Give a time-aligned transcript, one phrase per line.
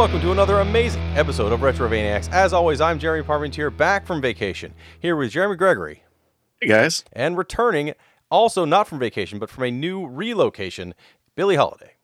[0.00, 2.32] Welcome to another amazing episode of Retrovaniacs.
[2.32, 6.04] As always, I'm Jeremy Parmentier, back from vacation, here with Jeremy Gregory.
[6.58, 7.04] Hey guys.
[7.12, 7.92] And returning,
[8.30, 10.94] also not from vacation, but from a new relocation,
[11.34, 11.96] Billy Holiday.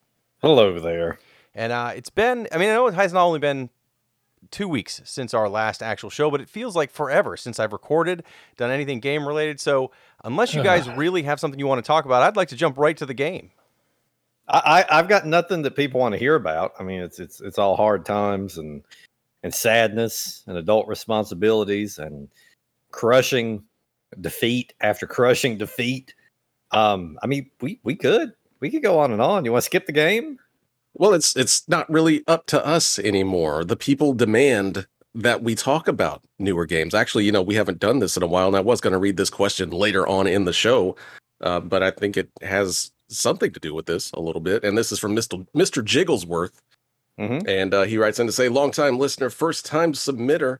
[0.43, 1.19] Hello there.
[1.55, 3.71] And uh, it's been, I mean, I know it hasn't only been
[4.51, 8.25] two weeks since our last actual show, but it feels like forever since I've recorded,
[8.59, 9.59] done anything game related.
[9.59, 9.91] So,
[10.23, 12.77] unless you guys really have something you want to talk about, I'd like to jump
[12.77, 13.53] right to the game.
[14.49, 16.73] I, I've got nothing that people want to hear about.
[16.79, 18.83] I mean, it's it's it's all hard times and
[19.43, 22.29] and sadness and adult responsibilities and
[22.91, 23.65] crushing
[24.21, 26.15] defeat after crushing defeat.
[26.71, 29.45] Um, I mean, we we could we could go on and on.
[29.45, 30.39] You want to skip the game?
[30.95, 33.65] Well, it's it's not really up to us anymore.
[33.65, 36.95] The people demand that we talk about newer games.
[36.95, 38.99] Actually, you know, we haven't done this in a while, and I was going to
[38.99, 40.95] read this question later on in the show,
[41.41, 44.65] uh, but I think it has something to do with this a little bit.
[44.65, 45.47] And this is from Mr.
[45.55, 45.85] Mr.
[45.85, 46.61] Jigglesworth.
[47.19, 47.49] Mm-hmm.
[47.49, 50.59] And uh, he writes in to say, longtime listener, first time submitter.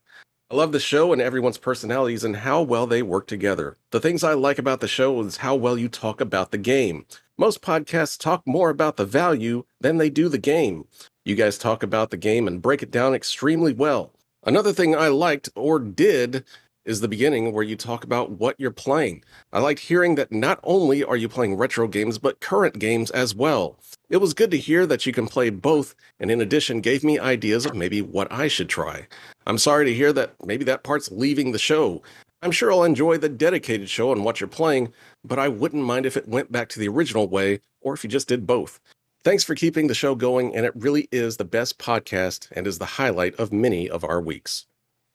[0.51, 3.77] I love the show and everyone's personalities and how well they work together.
[3.91, 7.05] The things I like about the show is how well you talk about the game.
[7.37, 10.87] Most podcasts talk more about the value than they do the game.
[11.25, 14.13] You guys talk about the game and break it down extremely well.
[14.45, 16.45] Another thing I liked or did
[16.87, 19.23] is the beginning where you talk about what you're playing.
[19.53, 23.35] I liked hearing that not only are you playing retro games, but current games as
[23.35, 23.79] well.
[24.09, 27.19] It was good to hear that you can play both, and in addition, gave me
[27.19, 29.09] ideas of maybe what I should try.
[29.47, 32.03] I'm sorry to hear that maybe that part's leaving the show.
[32.41, 34.93] I'm sure I'll enjoy the dedicated show on what you're playing,
[35.25, 38.11] but I wouldn't mind if it went back to the original way or if you
[38.11, 38.79] just did both.
[39.25, 42.79] Thanks for keeping the show going, and it really is the best podcast and is
[42.79, 44.67] the highlight of many of our weeks.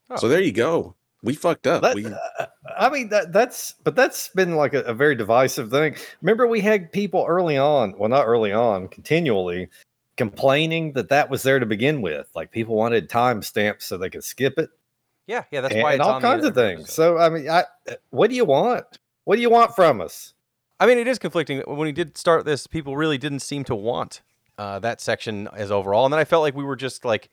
[0.09, 0.17] Oh.
[0.17, 1.81] So there you go we fucked up.
[1.83, 2.45] That, we, uh,
[2.77, 5.95] I mean, that that's but that's been like a, a, very divisive thing.
[6.21, 9.69] Remember, we had people early on, well, not early on, continually
[10.17, 12.27] complaining that that was there to begin with.
[12.35, 14.69] Like people wanted timestamps so they could skip it.
[15.27, 16.81] Yeah, yeah, that's and, why and all kinds of things.
[16.81, 16.93] Episode.
[16.93, 17.63] So, I mean, I,
[18.09, 18.85] what do you want?
[19.23, 20.33] What do you want from us?
[20.79, 21.59] I mean, it is conflicting.
[21.67, 24.21] When we did start this, people really didn't seem to want
[24.57, 27.29] uh, that section as overall, and then I felt like we were just like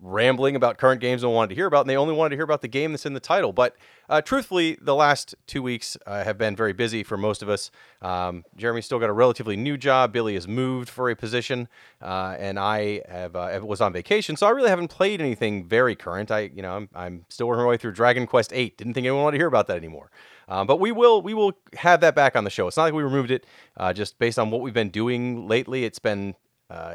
[0.00, 2.44] rambling about current games and wanted to hear about, and they only wanted to hear
[2.44, 3.52] about the game that's in the title.
[3.52, 3.76] But
[4.08, 7.70] uh, truthfully, the last two weeks uh, have been very busy for most of us.
[8.02, 10.12] Um, Jeremy's still got a relatively new job.
[10.12, 11.68] Billy has moved for a position,
[12.00, 15.94] uh, and I have uh, was on vacation, so I really haven't played anything very
[15.94, 16.30] current.
[16.30, 18.74] I, you know, I'm, I'm still working my way through Dragon Quest VIII.
[18.76, 20.10] Didn't think anyone wanted to hear about that anymore.
[20.48, 22.66] Um, but we will we will have that back on the show.
[22.66, 23.46] It's not like we removed it
[23.76, 25.84] uh, just based on what we've been doing lately.
[25.84, 26.34] It's been
[26.70, 26.94] uh,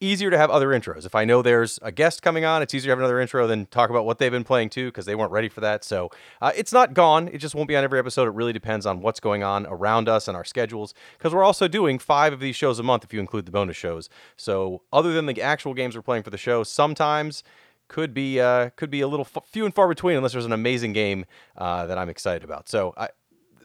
[0.00, 1.06] easier to have other intros.
[1.06, 3.66] If I know there's a guest coming on, it's easier to have another intro than
[3.66, 5.84] talk about what they've been playing too, because they weren't ready for that.
[5.84, 6.10] So
[6.42, 7.28] uh, it's not gone.
[7.28, 8.26] It just won't be on every episode.
[8.26, 11.68] It really depends on what's going on around us and our schedules, because we're also
[11.68, 14.08] doing five of these shows a month if you include the bonus shows.
[14.36, 17.44] So other than the actual games we're playing for the show, sometimes
[17.86, 20.52] could be uh, could be a little f- few and far between unless there's an
[20.52, 21.26] amazing game
[21.56, 22.68] uh, that I'm excited about.
[22.68, 23.10] So I,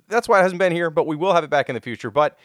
[0.10, 2.12] that's why it hasn't been here, but we will have it back in the future.
[2.12, 2.38] But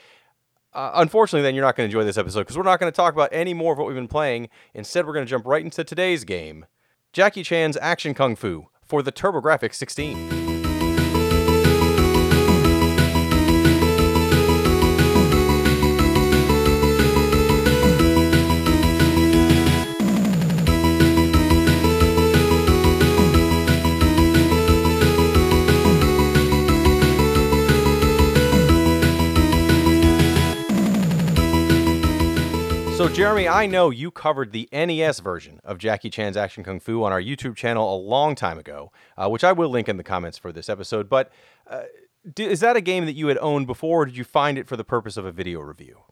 [0.74, 2.96] uh, unfortunately, then you're not going to enjoy this episode because we're not going to
[2.96, 4.48] talk about any more of what we've been playing.
[4.74, 6.66] Instead, we're going to jump right into today's game
[7.12, 10.43] Jackie Chan's Action Kung Fu for the TurboGrafx 16.
[32.96, 37.02] So, Jeremy, I know you covered the NES version of Jackie Chan's Action Kung Fu
[37.02, 40.04] on our YouTube channel a long time ago, uh, which I will link in the
[40.04, 41.08] comments for this episode.
[41.08, 41.32] But
[41.66, 41.82] uh,
[42.38, 44.76] is that a game that you had owned before, or did you find it for
[44.76, 46.02] the purpose of a video review?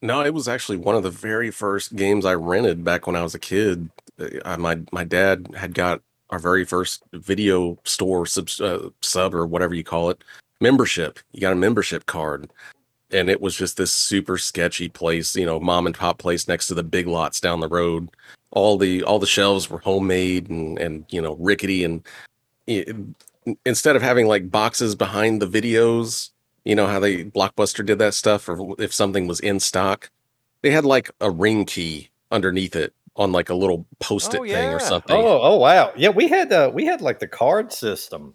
[0.00, 3.22] No, it was actually one of the very first games I rented back when I
[3.22, 3.90] was a kid.
[4.18, 6.00] Uh, my my dad had got
[6.30, 10.24] our very first video store sub, uh, sub or whatever you call it
[10.58, 11.18] membership.
[11.32, 12.50] You got a membership card,
[13.12, 16.66] and it was just this super sketchy place, you know, mom and pop place next
[16.68, 18.08] to the big lots down the road.
[18.50, 22.06] All the all the shelves were homemade and and you know rickety and
[22.66, 22.94] it,
[23.64, 26.30] instead of having like boxes behind the videos,
[26.64, 30.10] you know how they Blockbuster did that stuff or if something was in stock,
[30.62, 34.68] they had like a ring key underneath it on like a little post-it Oh, thing
[34.72, 35.16] or something.
[35.16, 35.92] Oh, oh wow.
[35.96, 38.34] Yeah, we had uh we had like the card system.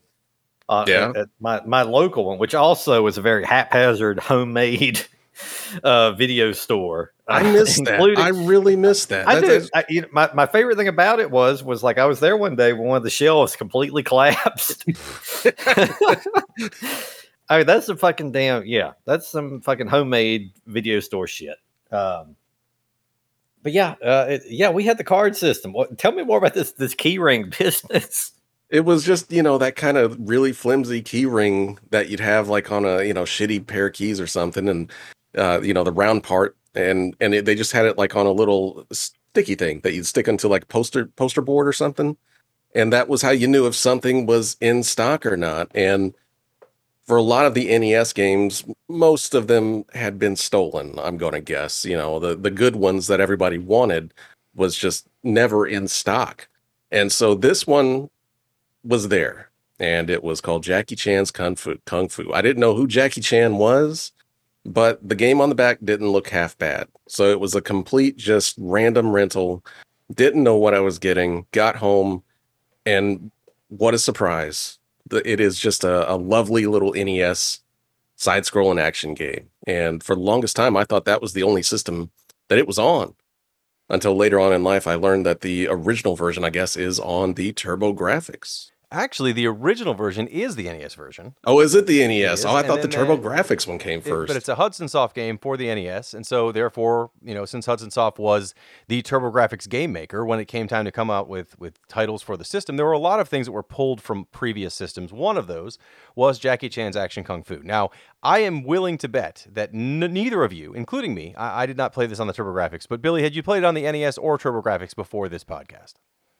[0.67, 1.11] Uh, Yeah.
[1.15, 4.99] at my my local one, which also was a very haphazard homemade
[5.83, 7.11] uh video store.
[7.27, 7.99] I missed that.
[8.17, 9.27] I really missed that.
[9.27, 12.05] I that's- I, you know, my, my favorite thing about it was was like I
[12.05, 14.85] was there one day when one of the shelves completely collapsed.
[17.47, 18.93] I mean, that's some fucking damn yeah.
[19.05, 21.57] That's some fucking homemade video store shit.
[21.91, 22.35] Um,
[23.61, 25.73] but yeah, uh, it, yeah, we had the card system.
[25.97, 28.31] Tell me more about this this keyring business.
[28.69, 32.49] It was just, you know, that kind of really flimsy key ring that you'd have
[32.49, 34.67] like on a, you know, shitty pair of keys or something.
[34.67, 34.91] And,
[35.37, 36.55] uh, you know, the round part.
[36.73, 40.07] And, and it, they just had it like on a little sticky thing that you'd
[40.07, 42.17] stick onto like poster, poster board or something.
[42.73, 45.71] And that was how you knew if something was in stock or not.
[45.73, 46.13] And
[47.05, 51.33] for a lot of the NES games, most of them had been stolen, I'm going
[51.33, 51.85] to guess.
[51.85, 54.13] You know, the, the good ones that everybody wanted
[54.55, 56.47] was just never in stock.
[56.91, 58.09] And so this one
[58.85, 59.49] was there,
[59.79, 61.77] and it was called Jackie Chan's Kung Fu.
[61.85, 62.31] Kung Fu.
[62.33, 64.11] I didn't know who Jackie Chan was,
[64.65, 66.87] but the game on the back didn't look half bad.
[67.07, 69.65] So it was a complete just random rental.
[70.13, 71.45] Didn't know what I was getting.
[71.51, 72.23] Got home,
[72.85, 73.31] and
[73.69, 74.79] what a surprise!
[75.11, 77.59] It is just a, a lovely little NES
[78.15, 79.49] side-scrolling action game.
[79.67, 82.11] And for the longest time, I thought that was the only system
[82.47, 83.13] that it was on
[83.89, 87.33] until later on in life, I learned that the original version, I guess, is on
[87.33, 88.71] the TurboGrafx.
[88.95, 91.35] Actually, the original version is the NES version.
[91.43, 92.39] Oh, is it the NES?
[92.39, 94.27] is, Oh, I and thought the TurboGrafx one came It- first.
[94.29, 97.65] but it's a Hudson Soft game for the NES, and so therefore, you know, since
[97.65, 98.53] Hudson Soft was
[98.87, 102.37] the TurboGrafx game maker, when it came time to come out with with titles for
[102.37, 105.11] the system, there were a lot of things that were pulled from previous systems.
[105.11, 105.77] One of those
[106.15, 107.61] was Jackie Chan's Action Kung Fu.
[107.63, 107.89] Now,
[108.23, 111.75] I am willing to bet that n- neither of you, including me, I-, I did
[111.77, 114.17] not play this on the TurboGrafx, but Billy, had you played it on the NES
[114.17, 115.95] or TurboGrafx before this podcast?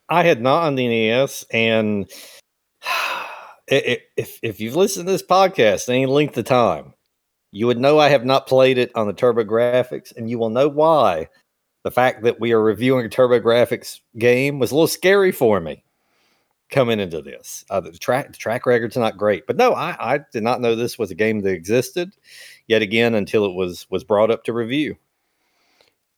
[0.08, 2.42] I had not on the NES, and i- i-
[3.68, 6.94] if if you've listened to this podcast any length of time,
[7.52, 10.68] you would know I have not played it on the TurboGrafx, and you will know
[10.68, 11.30] why.
[11.84, 15.84] The fact that we are reviewing a TurboGrafx game was a little scary for me
[16.70, 17.64] coming into this.
[17.70, 20.76] Uh, the track the track record's not great, but no, I, I did not know
[20.76, 22.16] this was a game that existed
[22.68, 24.98] yet again until it was was brought up to review.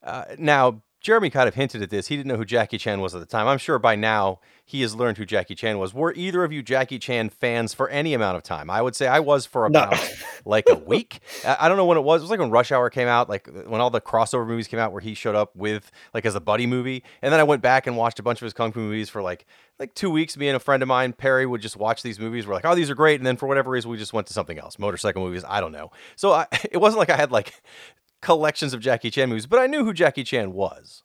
[0.04, 2.08] Uh, now, Jeremy kind of hinted at this.
[2.08, 3.48] He didn't know who Jackie Chan was at the time.
[3.48, 5.94] I'm sure by now he has learned who Jackie Chan was.
[5.94, 8.70] Were either of you Jackie Chan fans for any amount of time?
[8.70, 9.84] I would say I was for No.
[9.84, 9.98] about
[10.44, 11.20] like a week.
[11.46, 12.22] I I don't know when it was.
[12.22, 14.80] It was like when Rush Hour came out, like when all the crossover movies came
[14.80, 17.04] out where he showed up with like as a buddy movie.
[17.22, 19.22] And then I went back and watched a bunch of his kung fu movies for
[19.22, 19.46] like
[19.80, 20.36] like two weeks.
[20.36, 22.48] Me and a friend of mine, Perry, would just watch these movies.
[22.48, 23.20] We're like, oh, these are great.
[23.20, 25.44] And then for whatever reason, we just went to something else, motorcycle movies.
[25.48, 25.92] I don't know.
[26.16, 27.54] So I, it wasn't like I had like
[28.22, 31.04] collections of Jackie Chan movies, but I knew who Jackie Chan was.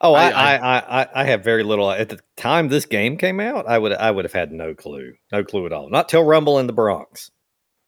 [0.00, 1.90] Oh, I, I- I, I, I, I have very little.
[1.90, 5.14] At the time this game came out, I would I would have had no clue,
[5.30, 5.88] no clue at all.
[5.90, 7.30] Not till Rumble in the Bronx.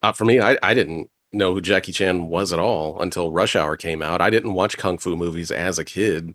[0.02, 3.56] Uh, for me, I, I didn't know who Jackie Chan was at all until Rush
[3.56, 4.20] Hour came out.
[4.20, 6.34] I didn't watch kung fu movies as a kid.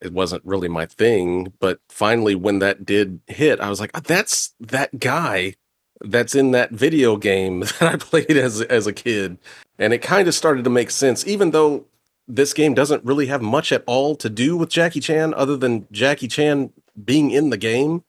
[0.00, 1.52] It wasn't really my thing.
[1.58, 5.54] But finally, when that did hit, I was like, "Ah, that's that guy
[6.00, 9.38] that's in that video game that I played as as a kid.
[9.78, 11.84] And it kind of started to make sense, even though
[12.26, 15.86] this game doesn't really have much at all to do with Jackie Chan other than
[15.90, 16.70] Jackie Chan
[17.04, 18.04] being in the game.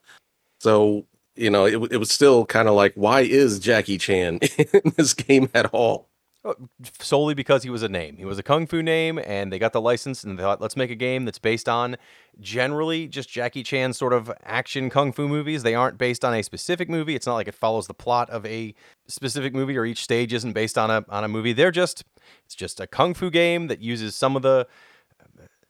[0.59, 1.05] So,
[1.35, 4.39] you know, it, it was still kind of like, why is Jackie Chan
[4.73, 6.08] in this game at all?
[6.45, 6.55] Oh,
[7.01, 8.15] solely because he was a name.
[8.15, 10.77] He was a kung fu name, and they got the license and they thought, let's
[10.77, 11.97] make a game that's based on
[12.39, 15.63] generally just Jackie Chan sort of action kung fu movies.
[15.63, 17.13] They aren't based on a specific movie.
[17.13, 18.73] It's not like it follows the plot of a
[19.07, 21.51] specific movie, or each stage isn't based on a on a movie.
[21.51, 22.05] They're just
[22.45, 24.65] it's just a kung fu game that uses some of the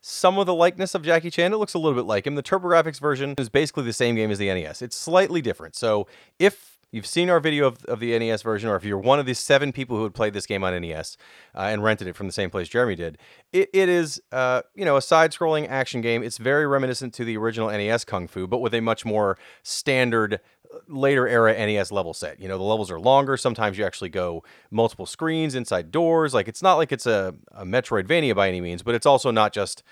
[0.02, 1.52] some of the likeness of Jackie Chan.
[1.52, 2.36] It looks a little bit like him.
[2.36, 4.82] The TurboGrafx version is basically the same game as the NES.
[4.82, 5.76] It's slightly different.
[5.76, 6.08] So
[6.38, 9.26] if you've seen our video of, of the NES version, or if you're one of
[9.26, 11.18] the seven people who had played this game on NES
[11.56, 13.18] uh, and rented it from the same place Jeremy did,
[13.54, 16.24] it, it is uh, you know a side-scrolling action game.
[16.24, 20.40] It's very reminiscent to the original NES Kung Fu, but with a much more standard
[20.74, 22.40] uh, later era NES level set.
[22.40, 23.38] You know, the levels are longer.
[23.38, 26.34] Sometimes you actually go multiple screens inside doors.
[26.34, 29.54] Like it's not like it's a, a Metroidvania by any means, but it's also not
[29.54, 29.84] just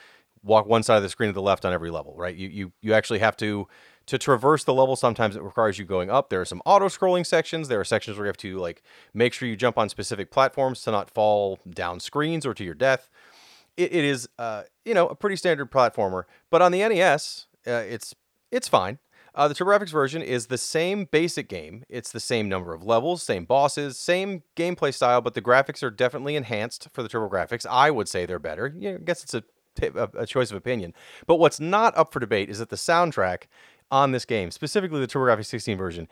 [0.44, 2.36] walk one side of the screen to the left on every level, right?
[2.36, 3.68] You you you actually have to
[4.08, 4.96] to traverse the level.
[4.96, 6.30] Sometimes it requires you going up.
[6.30, 7.68] There are some auto scrolling sections.
[7.68, 8.82] There are sections where you have to like
[9.14, 12.74] make sure you jump on specific platforms to not fall down screens or to your
[12.74, 13.10] death.
[13.76, 17.72] It, it is uh, you know a pretty standard platformer, but on the NES, uh,
[17.72, 18.16] it's
[18.52, 18.98] it's fine.
[19.36, 21.84] Uh, the TurboGrafx version is the same basic game.
[21.90, 25.92] It's the same number of levels, same bosses, same gameplay style, but the graphics are
[25.92, 27.68] definitely enhanced for the TurboGrafx.
[27.70, 28.74] I would say they're better.
[28.76, 29.44] I guess it's a
[30.26, 30.94] choice of opinion.
[31.26, 33.44] But what's not up for debate is that the soundtrack
[33.92, 36.08] on this game, specifically the TurboGrafx 16 version,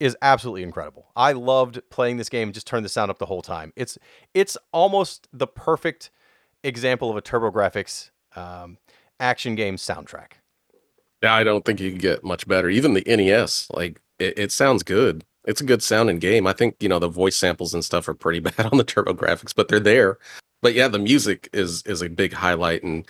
[0.00, 1.06] is absolutely incredible.
[1.14, 3.72] I loved playing this game just turned the sound up the whole time.
[3.76, 3.98] It's
[4.34, 6.10] it's almost the perfect
[6.64, 8.78] example of a TurboGrafx um,
[9.20, 10.32] action game soundtrack.
[11.22, 12.68] Yeah, I don't think you could get much better.
[12.68, 15.24] Even the NES, like it, it sounds good.
[15.44, 16.46] It's a good sounding game.
[16.46, 19.54] I think you know the voice samples and stuff are pretty bad on the TurboGrafx,
[19.54, 20.18] but they're there.
[20.62, 23.06] But yeah, the music is is a big highlight, and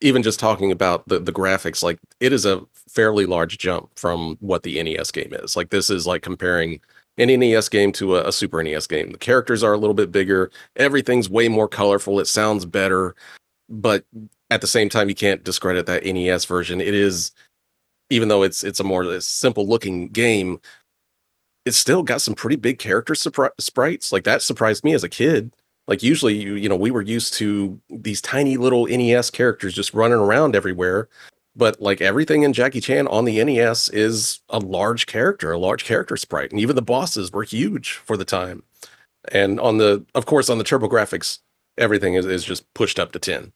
[0.00, 4.36] even just talking about the the graphics, like it is a fairly large jump from
[4.40, 5.56] what the NES game is.
[5.56, 6.80] Like this is like comparing
[7.18, 9.10] an NES game to a, a Super NES game.
[9.12, 10.50] The characters are a little bit bigger.
[10.76, 12.20] Everything's way more colorful.
[12.20, 13.14] It sounds better,
[13.68, 14.04] but
[14.50, 16.80] at the same time, you can't discredit that NES version.
[16.80, 17.32] It is,
[18.10, 20.60] even though it's it's a more uh, simple looking game,
[21.64, 24.12] it's still got some pretty big character sprites.
[24.12, 25.52] Like that surprised me as a kid.
[25.88, 29.94] Like usually, you you know, we were used to these tiny little NES characters just
[29.94, 31.08] running around everywhere.
[31.54, 35.84] But like everything in Jackie Chan on the NES is a large character, a large
[35.84, 38.62] character sprite, and even the bosses were huge for the time.
[39.32, 41.38] And on the, of course, on the TurboGrafx,
[41.78, 43.52] everything is, is just pushed up to ten.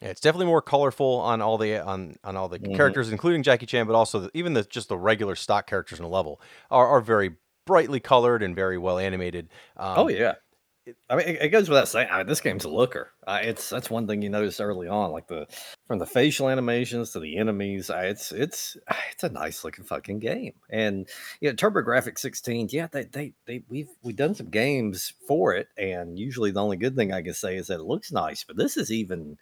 [0.00, 2.76] Yeah, it's definitely more colorful on all the on on all the Mhm.
[2.76, 6.04] characters, including Jackie Chan, but also the, even the just the regular stock characters in
[6.04, 7.32] the level are, are very
[7.66, 9.48] brightly colored and very well animated.
[9.76, 10.34] Um, oh yeah.
[11.08, 12.08] I mean, it, goes without saying.
[12.10, 13.12] I mean, this game's a looker.
[13.24, 15.46] Uh, it's that's one thing you notice early on, like the
[15.86, 17.88] from the facial animations to the enemies.
[17.88, 18.76] Uh, it's it's
[19.12, 20.54] it's a nice looking fucking game.
[20.70, 21.08] And
[21.40, 22.70] yeah, TurboGrafx 16.
[22.72, 26.76] Yeah, they they they we've we've done some games for it, and usually the only
[26.76, 28.42] good thing I can say is that it looks nice.
[28.42, 29.38] But this is even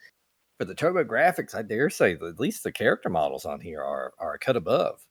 [0.59, 1.54] for the TurboGrafx.
[1.54, 5.06] I dare say at least the character models on here are are a cut above.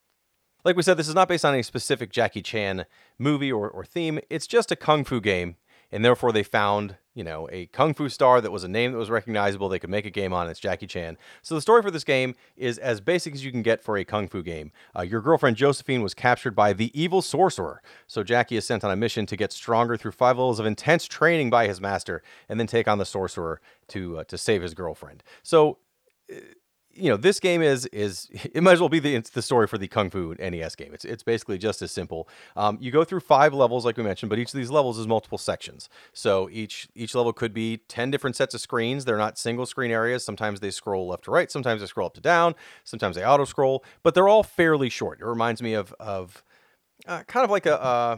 [0.64, 2.86] Like we said, this is not based on any specific Jackie Chan
[3.18, 4.20] movie or, or theme.
[4.30, 5.56] It's just a kung fu game,
[5.92, 8.98] and therefore they found, you know, a kung fu star that was a name that
[8.98, 9.70] was recognizable.
[9.70, 10.50] They could make a game on.
[10.50, 11.18] It's Jackie Chan.
[11.42, 14.06] So the story for this game is as basic as you can get for a
[14.06, 14.72] kung fu game.
[14.96, 18.92] Uh, your girlfriend Josephine was captured by the evil sorcerer, so Jackie is sent on
[18.92, 22.60] a mission to get stronger through five levels of intense training by his master, and
[22.60, 25.24] then take on the sorcerer to uh, to save his girlfriend.
[25.44, 25.80] So
[27.00, 29.78] you know, this game is is it might as well be the the story for
[29.78, 30.94] the Kung Fu NES game.
[30.94, 32.28] It's it's basically just as simple.
[32.56, 35.08] Um, you go through five levels, like we mentioned, but each of these levels is
[35.08, 35.90] multiple sections.
[36.14, 39.06] So each each level could be ten different sets of screens.
[39.06, 40.24] They're not single screen areas.
[40.24, 41.52] Sometimes they scroll left to right.
[41.52, 42.56] Sometimes they scroll up to down.
[42.84, 43.84] Sometimes they auto scroll.
[44.04, 45.20] But they're all fairly short.
[45.22, 46.44] It reminds me of of
[47.08, 47.82] uh, kind of like a.
[47.82, 48.18] Uh,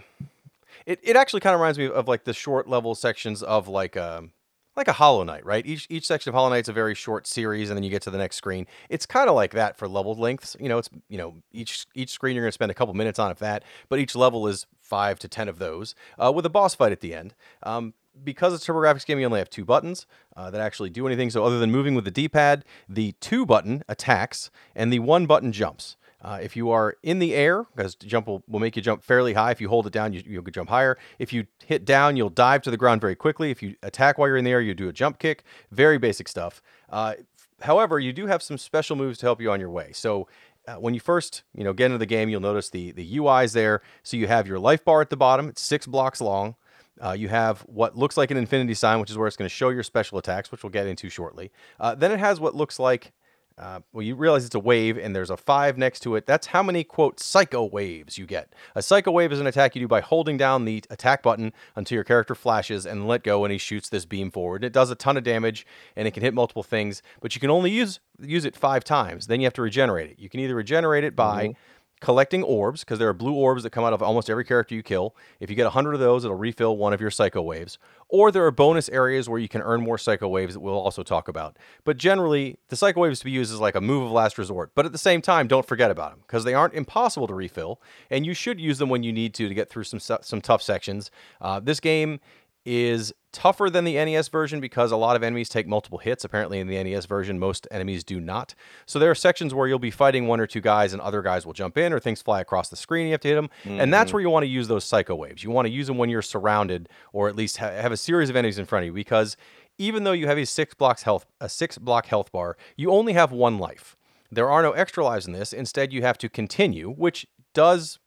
[0.86, 3.96] it, it actually kind of reminds me of like the short level sections of like
[3.98, 4.32] um
[4.76, 5.66] like a Hollow Knight, right?
[5.66, 8.12] Each each section of Hollow Knight's a very short series, and then you get to
[8.12, 8.68] the next screen.
[8.90, 10.56] It's kind of like that for level lengths.
[10.60, 13.20] You know, it's you know each each screen you're going to spend a couple minutes
[13.20, 13.64] on, if that.
[13.90, 17.02] But each level is five to ten of those, uh, with a boss fight at
[17.02, 17.34] the end.
[17.64, 21.08] Um, because it's a TurboGrafx game, you only have two buttons uh, that actually do
[21.08, 21.30] anything.
[21.30, 25.54] So other than moving with the D-pad, the two button attacks, and the one button
[25.54, 25.96] jumps.
[26.24, 29.34] Uh, if you are in the air, because jump will, will make you jump fairly
[29.34, 29.52] high.
[29.52, 30.98] If you hold it down, you, you'll jump higher.
[31.18, 33.50] If you hit down, you'll dive to the ground very quickly.
[33.50, 35.44] If you attack while you're in the air, you do a jump kick.
[35.72, 36.62] Very basic stuff.
[36.90, 37.16] Uh,
[37.62, 39.92] however, you do have some special moves to help you on your way.
[39.94, 40.28] So
[40.68, 43.54] uh, when you first you know get into the game, you'll notice the the UI's
[43.54, 43.82] there.
[44.04, 45.50] So you have your life bar at the bottom.
[45.50, 46.56] It's six blocks long.
[47.04, 49.54] Uh, you have what looks like an infinity sign, which is where it's going to
[49.54, 51.52] show your special attacks, which we'll get into shortly.
[51.80, 53.12] Uh, then it has what looks like
[53.58, 56.26] uh, well, you realize it's a wave and there's a five next to it.
[56.26, 58.54] That's how many, quote, psycho waves you get.
[58.76, 61.96] A psycho wave is an attack you do by holding down the attack button until
[61.96, 64.64] your character flashes and let go and he shoots this beam forward.
[64.64, 65.66] It does a ton of damage
[65.96, 69.28] and it can hit multiple things, but you can only use use it five times.
[69.28, 70.20] Then you have to regenerate it.
[70.20, 71.50] You can either regenerate it by.
[71.50, 71.56] Mhm.
[72.02, 74.82] Collecting orbs, because there are blue orbs that come out of almost every character you
[74.82, 75.16] kill.
[75.40, 77.78] If you get 100 of those, it'll refill one of your psycho waves.
[78.10, 81.04] Or there are bonus areas where you can earn more psycho waves that we'll also
[81.04, 81.58] talk about.
[81.84, 84.72] But generally, the psycho waves to be used as like a move of last resort.
[84.74, 87.80] But at the same time, don't forget about them because they aren't impossible to refill,
[88.10, 90.64] and you should use them when you need to to get through some some tough
[90.64, 91.12] sections.
[91.40, 92.20] Uh, this game
[92.66, 96.24] is tougher than the NES version because a lot of enemies take multiple hits.
[96.24, 98.54] Apparently, in the NES version, most enemies do not.
[98.86, 101.46] So there are sections where you'll be fighting one or two guys, and other guys
[101.46, 103.08] will jump in, or things fly across the screen.
[103.08, 105.44] You have to hit them, and that's where you want to use those psycho waves.
[105.44, 108.30] You want to use them when you're surrounded, or at least ha- have a series
[108.30, 109.38] of enemies in front of you, because
[109.78, 113.14] even though you have a six blocks health, a six block health bar, you only
[113.14, 113.96] have one life.
[114.32, 115.52] There are no extra lives in this.
[115.52, 118.00] Instead, you have to continue, which does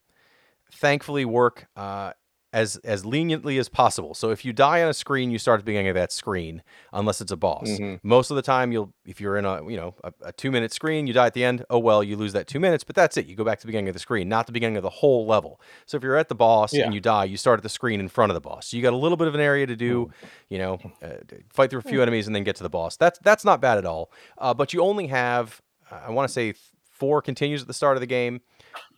[0.72, 2.12] thankfully work uh,
[2.54, 4.14] as as leniently as possible.
[4.14, 6.62] So if you die on a screen, you start at the beginning of that screen,
[6.92, 7.68] unless it's a boss.
[7.68, 7.98] Mhm.
[8.04, 10.72] Most of the time, you'll if you're in a you know a, a two minute
[10.72, 11.64] screen, you die at the end.
[11.68, 13.26] Oh well, you lose that two minutes, but that's it.
[13.26, 15.26] You go back to the beginning of the screen, not the beginning of the whole
[15.26, 15.60] level.
[15.84, 16.84] So if you're at the boss Yeah.
[16.84, 18.68] and you die, you start at the screen in front of the boss.
[18.68, 20.10] So you got a little bit of an area to do,
[20.48, 21.08] you know, uh,
[21.52, 22.96] fight through a few enemies and then get to the boss.
[22.96, 24.12] That's that's not bad at all.
[24.38, 26.54] Uh, but you only have I want to say
[26.88, 28.40] four continues at the start of the game,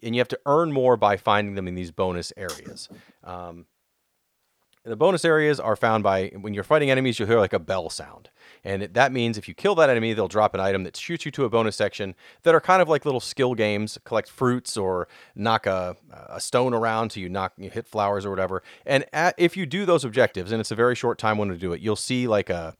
[0.03, 2.89] and you have to earn more by finding them in these bonus areas.
[3.25, 3.67] Um,
[4.87, 7.91] the bonus areas are found by when you're fighting enemies, you'll hear like a bell
[7.91, 8.31] sound.
[8.63, 11.33] And that means if you kill that enemy, they'll drop an item that shoots you
[11.33, 12.15] to a bonus section
[12.45, 15.97] that are kind of like little skill games collect fruits or knock a,
[16.29, 18.63] a stone around so you knock, you hit flowers or whatever.
[18.85, 21.57] And at, if you do those objectives, and it's a very short time when to
[21.57, 22.77] do it, you'll see like a,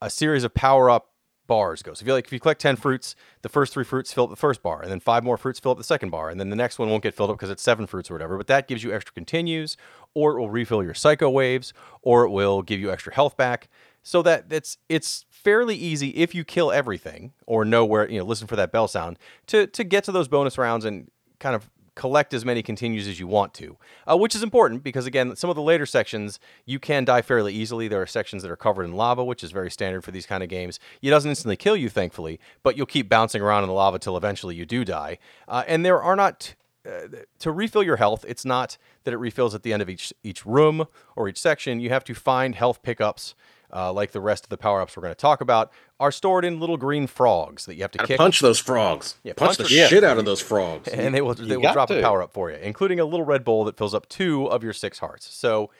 [0.00, 1.10] a series of power up
[1.46, 1.94] bars go.
[1.94, 4.30] So if you like, if you collect ten fruits, the first three fruits fill up
[4.30, 6.50] the first bar, and then five more fruits fill up the second bar, and then
[6.50, 8.36] the next one won't get filled up because it's seven fruits or whatever.
[8.36, 9.76] But that gives you extra continues,
[10.14, 11.72] or it will refill your psycho waves,
[12.02, 13.68] or it will give you extra health back.
[14.02, 18.24] So that it's it's fairly easy if you kill everything or know where you know
[18.24, 21.10] listen for that bell sound to to get to those bonus rounds and
[21.40, 23.76] kind of collect as many continues as you want to,
[24.08, 27.52] uh, which is important because, again, some of the later sections you can die fairly
[27.52, 27.88] easily.
[27.88, 30.44] There are sections that are covered in lava, which is very standard for these kind
[30.44, 30.78] of games.
[31.02, 34.16] It doesn't instantly kill you, thankfully, but you'll keep bouncing around in the lava till
[34.16, 35.18] eventually you do die.
[35.48, 36.54] Uh, and there are not.
[36.86, 37.08] Uh,
[37.40, 40.46] to refill your health, it's not that it refills at the end of each each
[40.46, 40.86] room
[41.16, 41.80] or each section.
[41.80, 43.34] You have to find health pickups
[43.76, 46.44] uh, like the rest of the power ups we're going to talk about, are stored
[46.44, 48.16] in little green frogs that you have to Gotta kick.
[48.16, 49.16] punch those frogs.
[49.22, 50.88] Yeah, punch, punch the the- shit out of those frogs.
[50.92, 53.26] and they will they will got drop a power up for you, including a little
[53.26, 55.32] red bowl that fills up two of your six hearts.
[55.34, 55.70] So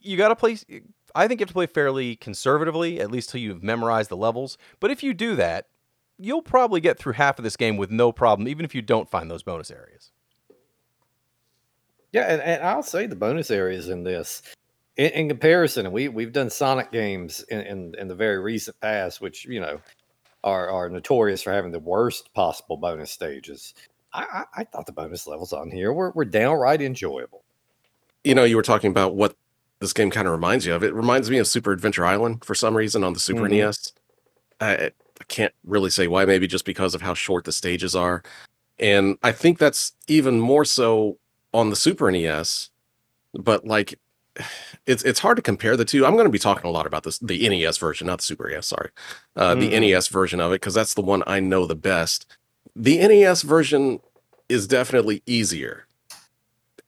[0.00, 0.56] you got to play.
[1.16, 4.56] I think you have to play fairly conservatively, at least till you've memorized the levels.
[4.80, 5.66] But if you do that,
[6.18, 9.10] you'll probably get through half of this game with no problem, even if you don't
[9.10, 10.10] find those bonus areas.
[12.12, 14.42] Yeah, and, and I'll say the bonus areas in this,
[14.96, 19.20] in, in comparison, we we've done Sonic games in, in in the very recent past,
[19.20, 19.80] which you know
[20.44, 23.74] are are notorious for having the worst possible bonus stages.
[24.12, 27.44] I, I, I thought the bonus levels on here were, were downright enjoyable.
[28.24, 29.36] you know, you were talking about what
[29.80, 30.84] this game kind of reminds you of.
[30.84, 33.50] It reminds me of Super Adventure Island for some reason on the Super Mhm.
[33.50, 33.92] NES.
[34.60, 38.22] I, I can't really say why, maybe just because of how short the stages are.
[38.78, 41.18] And I think that's even more so
[41.52, 42.70] on the Super NES.
[43.34, 43.98] But like,
[44.86, 46.04] it's it's hard to compare the two.
[46.06, 48.48] I'm going to be talking a lot about this, the NES version, not the Super
[48.48, 48.66] NES.
[48.66, 48.90] Sorry,
[49.36, 49.80] uh, the Mhm.
[49.80, 52.26] NES version of it because that's the one I know the best.
[52.76, 54.00] The NES version
[54.48, 55.86] is definitely easier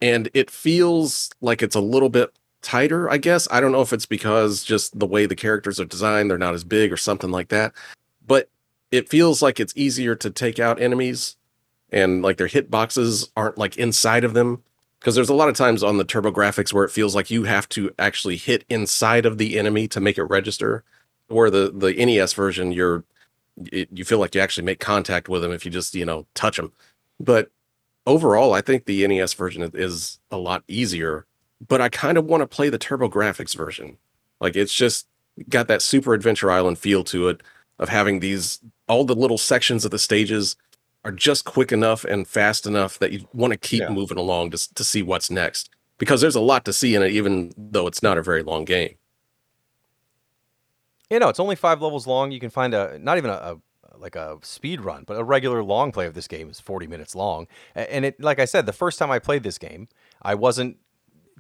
[0.03, 2.31] and it feels like it's a little bit
[2.61, 5.85] tighter i guess i don't know if it's because just the way the characters are
[5.87, 7.73] designed they're not as big or something like that
[8.27, 8.51] but
[8.91, 11.37] it feels like it's easier to take out enemies
[11.91, 14.63] and like their hit boxes aren't like inside of them
[15.07, 17.69] because there's a lot of times on the TurboGrafx where it feels like you have
[17.71, 20.83] to actually hit inside of the enemy to make it register
[21.29, 23.05] where the the nes version you're
[23.73, 26.27] it, you feel like you actually make contact with them if you just you know
[26.35, 26.73] touch them
[27.21, 27.51] but
[28.07, 31.27] overall, I think the NES version is- a lot easier,
[31.67, 33.99] but I kind of want to play the TurboGrafx version.
[34.41, 35.07] Like it's just
[35.49, 37.43] got that Super Adventure Island feel to it
[37.79, 40.57] of having these all the little sections of the stages
[41.07, 43.91] are just quick enough and fast enough that you want to keep Yeah.
[43.91, 47.13] moving along to, to see what's next because there's a lot to see in it
[47.13, 48.97] even though it's not a very long game.
[51.09, 52.33] You know, it's only five levels long.
[52.33, 53.57] You can find a not even a, a
[53.99, 57.15] like a speed run, but a regular long play of this game is 40 minutes
[57.15, 57.47] long.
[57.75, 59.89] And it, like I said, the first time I played this game,
[60.21, 60.77] I wasn't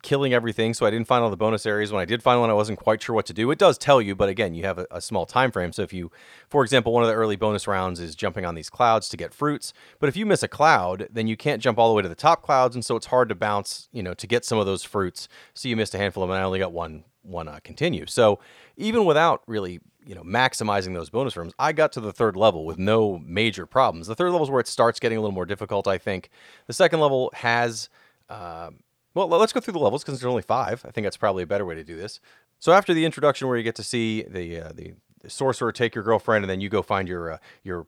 [0.02, 1.90] killing everything, so I didn't find all the bonus areas.
[1.90, 3.50] When I did find one, I wasn't quite sure what to do.
[3.50, 5.72] It does tell you, but again, you have a, a small time frame.
[5.72, 6.10] So if you,
[6.48, 9.32] for example, one of the early bonus rounds is jumping on these clouds to get
[9.32, 12.08] fruits, but if you miss a cloud, then you can't jump all the way to
[12.08, 14.66] the top clouds, and so it's hard to bounce, you know, to get some of
[14.66, 15.28] those fruits.
[15.54, 18.06] So you missed a handful of them, and I only got one one uh, continue.
[18.06, 18.38] So
[18.76, 22.64] even without really, you know, maximizing those bonus rooms, I got to the third level
[22.64, 24.06] with no major problems.
[24.06, 26.28] The third level is where it starts getting a little more difficult, I think.
[26.66, 27.88] The second level has.
[28.28, 28.80] Um,
[29.16, 30.84] well, let's go through the levels because there's only five.
[30.86, 32.20] I think that's probably a better way to do this.
[32.58, 34.94] So after the introduction, where you get to see the uh, the,
[35.26, 37.86] sorcerer take your girlfriend, and then you go find your uh, your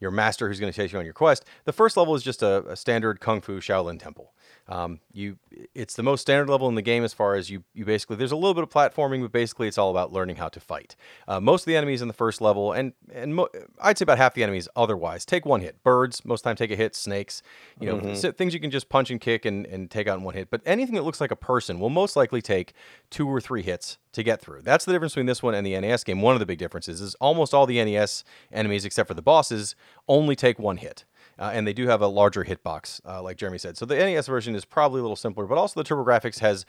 [0.00, 1.44] your master who's going to take you on your quest.
[1.64, 4.32] The first level is just a, a standard kung fu Shaolin temple.
[4.70, 5.36] Um, you,
[5.74, 8.14] it's the most standard level in the game as far as you, you basically.
[8.16, 10.94] There's a little bit of platforming, but basically it's all about learning how to fight.
[11.26, 13.48] Uh, most of the enemies in the first level, and and mo-
[13.80, 15.82] I'd say about half the enemies otherwise, take one hit.
[15.82, 16.94] Birds most of the time take a hit.
[16.94, 17.42] Snakes,
[17.80, 20.22] you know, s- things you can just punch and kick and, and take out in
[20.24, 20.50] one hit.
[20.50, 22.72] But anything that looks like a person will most likely take
[23.10, 24.62] two or three hits to get through.
[24.62, 26.20] That's the difference between this one and the NES game.
[26.20, 29.74] One of the big differences is almost all the NES enemies, except for the bosses,
[30.08, 31.04] only take one hit.
[31.40, 33.76] Uh, and they do have a larger hitbox, uh, like Jeremy said.
[33.78, 36.66] So the NES version is probably a little simpler, but also the TurboGrafx has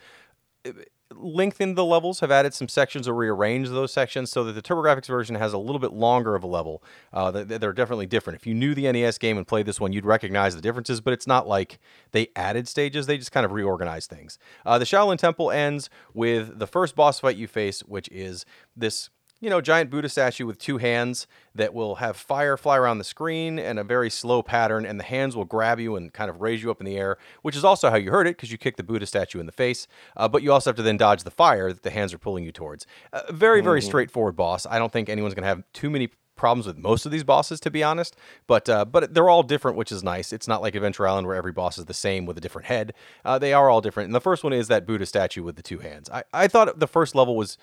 [1.14, 5.06] lengthened the levels, have added some sections or rearranged those sections so that the TurboGrafx
[5.06, 6.82] version has a little bit longer of a level.
[7.12, 8.38] Uh, they- they're definitely different.
[8.40, 11.12] If you knew the NES game and played this one, you'd recognize the differences, but
[11.12, 11.78] it's not like
[12.12, 14.38] they added stages, they just kind of reorganized things.
[14.64, 19.10] Uh, the Shaolin Temple ends with the first boss fight you face, which is this
[19.42, 23.04] you know, giant Buddha statue with two hands that will have fire fly around the
[23.04, 26.40] screen and a very slow pattern, and the hands will grab you and kind of
[26.40, 28.56] raise you up in the air, which is also how you heard it because you
[28.56, 29.88] kick the Buddha statue in the face.
[30.16, 32.44] Uh, but you also have to then dodge the fire that the hands are pulling
[32.44, 32.86] you towards.
[33.12, 34.64] A very, very straightforward boss.
[34.64, 37.58] I don't think anyone's going to have too many problems with most of these bosses,
[37.60, 38.14] to be honest.
[38.46, 40.32] But uh, but they're all different, which is nice.
[40.32, 42.94] It's not like Adventure Island where every boss is the same with a different head.
[43.24, 44.06] Uh, they are all different.
[44.06, 46.08] And the first one is that Buddha statue with the two hands.
[46.10, 47.58] I, I thought the first level was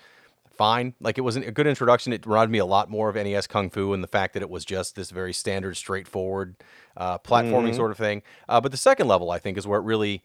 [0.60, 0.92] fine.
[1.00, 2.12] Like it wasn't a good introduction.
[2.12, 4.50] It reminded me a lot more of NES Kung Fu and the fact that it
[4.50, 6.54] was just this very standard, straightforward
[6.98, 7.76] uh, platforming Mhm.
[7.76, 8.22] sort of thing.
[8.46, 10.22] Uh, but the second level, I think, is where it really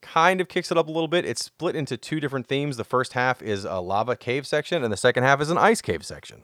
[0.00, 1.26] kind of kicks it up a little bit.
[1.26, 2.78] It's split into two different themes.
[2.78, 5.82] The first half is a lava cave section, and the second half is an ice
[5.82, 6.42] cave section.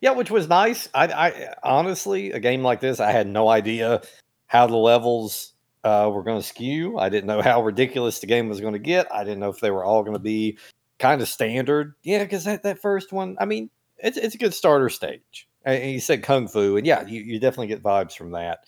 [0.00, 0.88] Yeah, which was nice.
[0.94, 4.00] I, I honestly, a game like this, I had no idea
[4.46, 6.98] how the levels uh, were going to skew.
[6.98, 9.12] I didn't know how ridiculous the game was going to get.
[9.12, 10.56] I didn't know if they were all going to be
[11.04, 11.94] kind of standard.
[12.02, 15.48] Yeah, because that, that first one, I mean, it's it's a good starter stage.
[15.66, 18.60] And you said kung fu, and yeah, you, you definitely get vibes from that.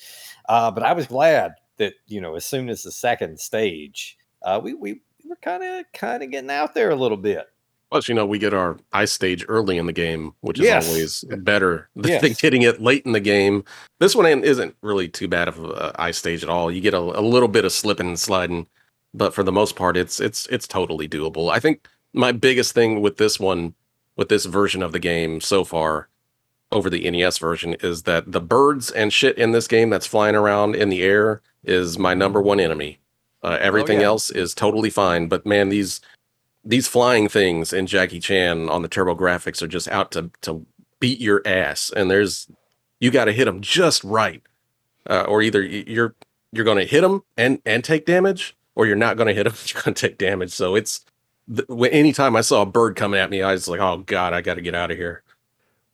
[0.49, 4.61] Uh, but I was glad that you know, as soon as the second stage, uh,
[4.63, 7.47] we we we were kind of kind of getting out there a little bit.
[7.91, 10.89] Plus, you know, we get our ice stage early in the game, which is Yes.
[10.89, 12.41] always better than Yes.
[12.41, 13.63] getting it late in the game.
[14.01, 16.71] This one isn't really too bad of a ice stage at all.
[16.71, 18.67] You get a, a little bit of slipping and sliding,
[19.15, 21.51] but for the most part, it's it's it's totally doable.
[21.53, 23.75] I think my biggest thing with this one,
[24.17, 26.09] with this version of the game so far,
[26.73, 30.35] over the NES version, is that the birds and shit in this game that's flying
[30.35, 32.99] around in the air is my number one enemy.
[33.43, 34.07] Uh, everything yeah.
[34.07, 36.01] else is totally fine, but man, these
[36.65, 40.67] these flying things in Jackie Chan on the TurboGrafx are just out to to
[40.99, 42.49] beat your ass, and there's
[42.99, 44.43] you got to hit them just right,
[45.09, 46.17] uh, or either you're
[46.51, 49.45] you're going to hit them and and take damage, or you're not going to hit
[49.45, 50.51] them, you're going to take damage.
[50.51, 51.05] So it's
[51.55, 54.41] th- anytime I saw a bird coming at me, I was like, oh god, I
[54.41, 55.23] got to get out of here.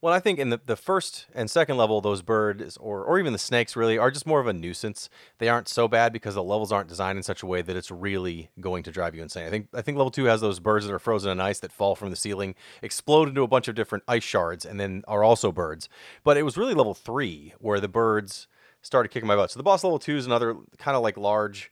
[0.03, 3.33] Well, I think in the, the first and second level, those birds or, or even
[3.33, 5.09] the snakes really are just more of a nuisance.
[5.38, 7.88] They aren't so bad because the levels aren't designed in such a way that it's
[7.88, 9.47] really going to drive you insane.
[9.47, 11.71] I think I think level two has those birds that are frozen in ice that
[11.71, 15.23] fall from the ceiling, explode into a bunch of different ice shards, and then are
[15.23, 15.88] also birds.
[16.25, 18.49] But it was really level three where the birds
[18.81, 19.53] started kicking my butt.
[19.53, 21.71] So the boss level two is another kind of like large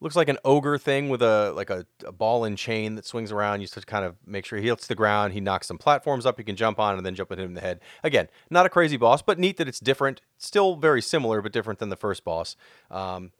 [0.00, 3.32] looks like an ogre thing with a like a, a ball and chain that swings
[3.32, 3.60] around.
[3.60, 5.32] You just kind of make sure he hits the ground.
[5.32, 6.38] He knocks some platforms up.
[6.38, 7.80] You can jump on and then jump him in the head.
[8.02, 10.20] Again, not a crazy boss, but neat that it's different.
[10.36, 12.56] Still very similar, but different than the first boss.
[12.90, 13.32] Um,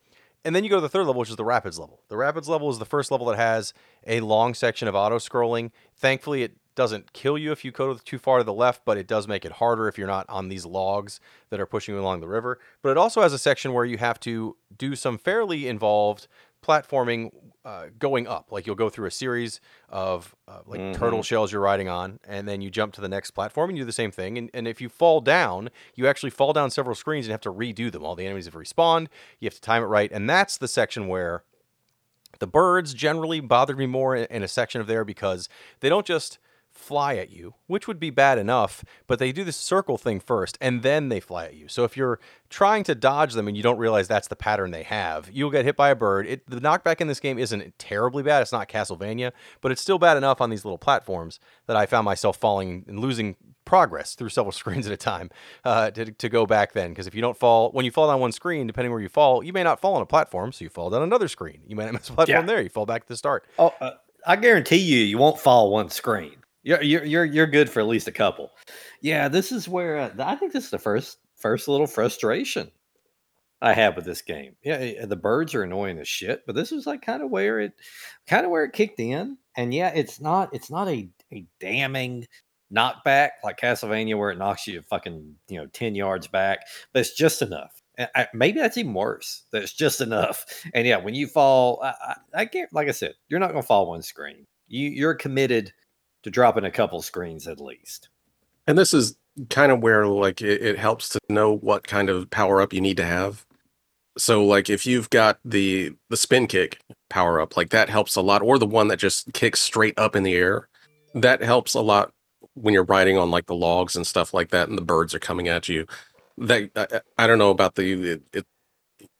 [0.45, 2.01] and then you go to the third level, which is the rapids level.
[2.09, 3.75] The rapids level is the first level that has
[4.07, 5.73] a long section of auto scrolling.
[5.97, 9.09] Thankfully, it doesn't kill you if you go too far to the left, but it
[9.09, 11.19] does make it harder if you're not on these logs
[11.51, 12.61] that are pushing you along the river.
[12.83, 16.29] But it also has a section where you have to do some fairly involved
[16.63, 17.31] platforming
[17.65, 18.51] uh, going up.
[18.51, 20.95] Like you'll go through a series of uh, like Mhm.
[20.95, 23.83] turtle shells you're riding on, and then you jump to the next platform and you
[23.83, 24.39] do the same thing.
[24.39, 27.53] And, and if you fall down, you actually fall down several screens and have to
[27.53, 28.05] redo them.
[28.05, 29.09] All the enemies have respawned.
[29.39, 31.43] You have to time it right, and that's the section where
[32.39, 35.49] the birds generally bothered me more in a section of there because
[35.81, 36.39] they don't just
[36.79, 40.57] fly at you, which would be bad enough, but they do this circle thing first
[40.61, 41.69] and then they fly at you.
[41.69, 44.85] So if you're trying to dodge them and you don't realize that's the pattern they
[44.85, 46.27] have, you'll get hit by a bird.
[46.27, 48.43] It, the knockback in this game isn't terribly bad.
[48.43, 52.05] It's not Castlevania, but it's still bad enough on these little platforms that I found
[52.05, 55.31] myself falling and losing progress through several screens at a time
[55.65, 56.91] uh, to, to go back then.
[56.91, 59.43] Because if you don't fall, when you fall down one screen, depending where you fall,
[59.43, 61.61] you may not fall on a platform, so you fall down another screen.
[61.67, 62.47] You may not miss a platform Yeah.
[62.47, 62.63] there.
[62.63, 63.45] You fall back to the start.
[63.59, 63.91] Oh, uh,
[64.27, 66.37] I guarantee you, you won't fall one screen.
[66.63, 68.51] You're you're you're, good for at least a couple.
[69.01, 72.71] Yeah, this is where uh, I think this is the first first little frustration
[73.61, 74.57] I have with this game.
[74.63, 77.61] Yeah, eh, the birds are annoying as shit, but this is like kind of where
[77.61, 77.73] it
[78.27, 79.39] kind of where it kicked in.
[79.57, 82.27] And yeah, it's not it's not a a damning
[82.75, 86.61] knockback like Castlevania where it knocks you fucking you know ten yards back,
[86.93, 87.83] but it's just enough.
[88.15, 89.43] I, maybe that's even worse.
[89.51, 90.45] That's just enough.
[90.73, 92.73] And yeah, when you fall, I, I, I can't.
[92.73, 94.47] Like I said, you're not to fall one screen.
[94.69, 95.73] You you're committed
[96.23, 98.09] to dropping a couple screens at least.
[98.67, 99.17] And this is
[99.51, 102.81] kind of where like it, it helps to know what kind of power up you
[102.81, 103.47] need to have.
[104.17, 108.21] So like if you've got the the spin kick power up, like that helps a
[108.21, 110.69] lot, or the one that just kicks straight up in the air,
[111.15, 112.13] that helps a lot
[112.55, 115.21] when you're riding on like the logs and stuff like that, and the birds are
[115.21, 115.87] coming at you.
[116.37, 118.47] That I, I don't know about the it, it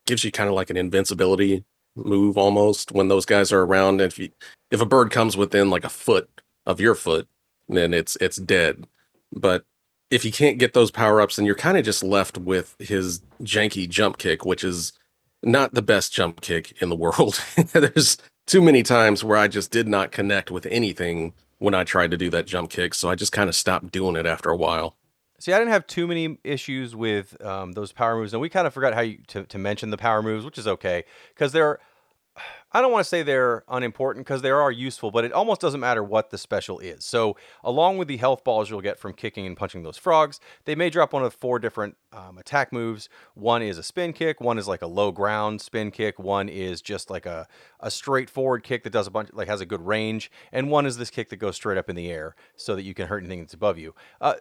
[0.07, 4.01] gives you kind of like an invincibility move almost when those guys are around.
[4.01, 4.31] If you
[4.71, 6.29] if a bird comes within like a foot
[6.69, 7.27] of your foot,
[7.69, 8.87] then it's it's dead.
[9.33, 9.65] But
[10.11, 13.21] if you can't get those power ups, then you're kind of just left with his
[13.43, 14.93] janky jump kick, which is
[15.43, 17.43] not the best jump kick in the world.
[17.73, 22.11] There's too many times where I just did not connect with anything when I tried
[22.13, 24.57] to do that jump kick, so I just kind of stopped doing it after a
[24.57, 24.97] while.
[25.41, 28.67] See, I didn't have too many issues with um, those power moves, and we kind
[28.67, 31.05] of forgot how you to, to mention the power moves, which is okay
[31.35, 31.79] because there
[32.73, 35.81] I don't want to say they're unimportant because they are useful, but it almost doesn't
[35.81, 37.05] matter what the special is.
[37.05, 40.75] So, along with the health balls you'll get from kicking and punching those frogs, they
[40.75, 43.09] may drop one of four different um, attack moves.
[43.35, 46.83] One is a spin kick, one is like a low ground spin kick, one is
[46.83, 47.47] just like a,
[47.81, 50.99] a straightforward kick that does a bunch, like has a good range, and one is
[50.99, 53.41] this kick that goes straight up in the air so that you can hurt anything
[53.41, 53.95] that's above you.
[54.21, 54.35] Uh,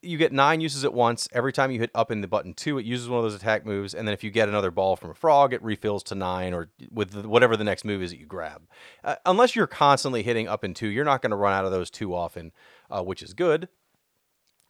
[0.00, 1.28] you get nine uses at once.
[1.32, 3.66] Every time you hit up in the button two, it uses one of those attack
[3.66, 6.54] moves, and then if you get another ball from a frog, it refills to nine
[6.54, 8.62] or with whatever the next move is that you grab.
[9.02, 11.72] Uh, unless you're constantly hitting up in two, you're not going to run out of
[11.72, 12.52] those too often,
[12.90, 13.68] uh, which is good.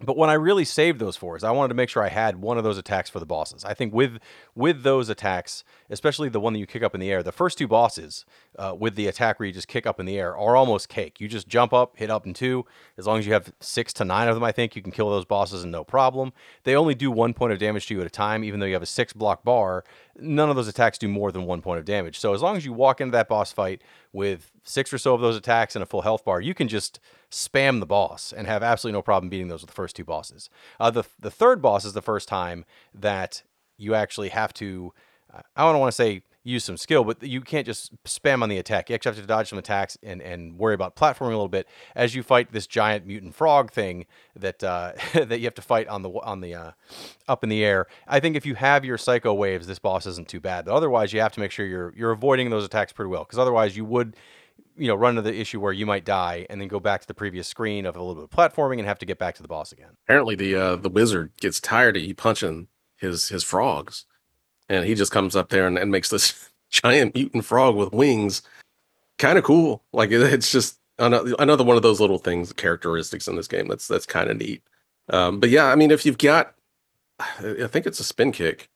[0.05, 2.59] But when I really saved those fours, I wanted to make sure I had one
[2.59, 3.65] of those attacks for the bosses.
[3.65, 4.19] I think with
[4.55, 7.59] with those attacks, especially the one that you kick up in the air, the first
[7.59, 8.25] two bosses
[8.59, 11.21] uh, with the attack where you just kick up in the air are almost cake.
[11.21, 12.65] You just jump up, hit up in two.
[12.99, 15.11] As long as you have six to nine of them, I think you can kill
[15.11, 16.33] those bosses and no problem.
[16.65, 18.75] They only do one point of damage to you at a time, even though you
[18.75, 19.85] have a six block bar.
[20.19, 22.19] None of those attacks do more than one point of damage.
[22.19, 25.21] So as long as you walk into that boss fight with six or so of
[25.21, 28.63] those attacks and a full health bar, you can just spam the boss and have
[28.63, 30.51] absolutely no problem beating those with the first two bosses.
[30.79, 33.43] Uh, the the third boss is the first time that
[33.79, 34.93] you actually have to.
[35.33, 38.49] Uh, I don't want to say use some skill, but you can't just spam on
[38.49, 38.89] the attack.
[38.89, 41.69] You actually have to dodge some attacks and, and worry about platforming a little bit
[41.95, 45.89] as you fight this giant mutant frog thing that uh, that you have to fight
[45.89, 46.71] on the on the uh,
[47.29, 47.87] up in the air.
[48.09, 50.65] I think if you have your psycho waves, this boss isn't too bad.
[50.65, 53.39] But otherwise, you have to make sure you're you're avoiding those attacks pretty well, because
[53.39, 54.17] otherwise you would
[54.77, 57.07] you know run into the issue where you might die and then go back to
[57.07, 59.43] the previous screen of a little bit of platforming and have to get back to
[59.43, 59.91] the boss again.
[60.07, 64.07] Apparently, the uh, the wizard gets tired of you punching his his frogs,
[64.69, 68.43] and he just comes up there and, and makes this giant mutant frog with wings.
[69.19, 69.83] Kind of cool.
[69.93, 73.69] Like it, it's just another, one of those little things, characteristics in this game.
[73.69, 74.63] That's that's kind of neat.
[75.09, 76.55] Um, but yeah, I mean, if you've got,
[77.19, 78.69] I think it's a spin kick.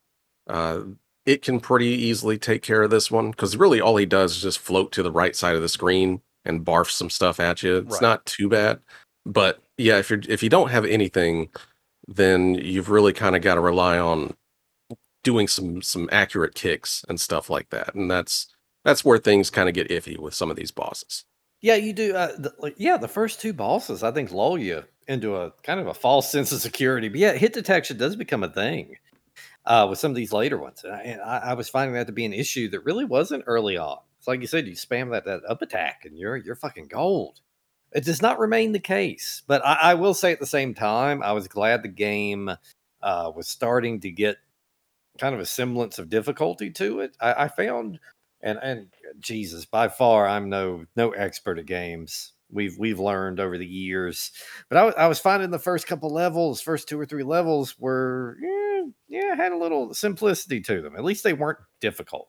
[0.46, 0.80] Uh,
[1.26, 4.42] it can pretty easily take care of this one because really all he does is
[4.42, 7.78] just float to the right side of the screen and barf some stuff at you.
[7.78, 8.02] It's Right.
[8.02, 8.78] not too bad,
[9.26, 11.48] but yeah, if you're if you don't have anything,
[12.08, 14.34] then you've really kind of got to rely on
[15.24, 18.46] doing some some accurate kicks and stuff like that, and that's
[18.84, 21.24] that's where things kind of get iffy with some of these bosses.
[21.60, 22.14] Yeah, you do.
[22.14, 25.80] Uh, the, like, yeah, the first two bosses, I think, lull you into a kind
[25.80, 27.08] of a false sense of security.
[27.08, 28.94] But yeah, hit detection does become a thing
[29.66, 30.84] uh, with some of these later ones.
[30.84, 33.44] And I, and I, I was finding that to be an issue that really wasn't
[33.46, 33.98] early on.
[34.18, 37.40] It's like you said, you spam that, that up attack and you're you're fucking gold.
[37.92, 39.42] It does not remain the case.
[39.46, 42.50] But I, I will say at the same time, I was glad the game
[43.02, 44.38] uh, was starting to get
[45.18, 47.16] kind of a semblance of difficulty to it.
[47.20, 47.98] I, I found
[48.42, 52.32] and and Jesus, by far, I'm no no expert at games.
[52.50, 54.30] We've we've learned over the years,
[54.68, 58.82] but I, was finding the first couple levels, first two or three levels, were yeah
[59.36, 60.96] had a little simplicity to them.
[60.96, 62.28] At least they weren't difficult.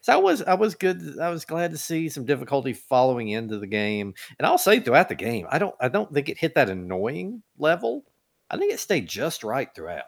[0.00, 1.18] So I was I was good.
[1.20, 5.08] I was glad to see some difficulty following into the game, and I'll say throughout
[5.08, 8.04] the game, I don't I don't think it hit that annoying level.
[8.50, 10.04] I think it stayed just right throughout.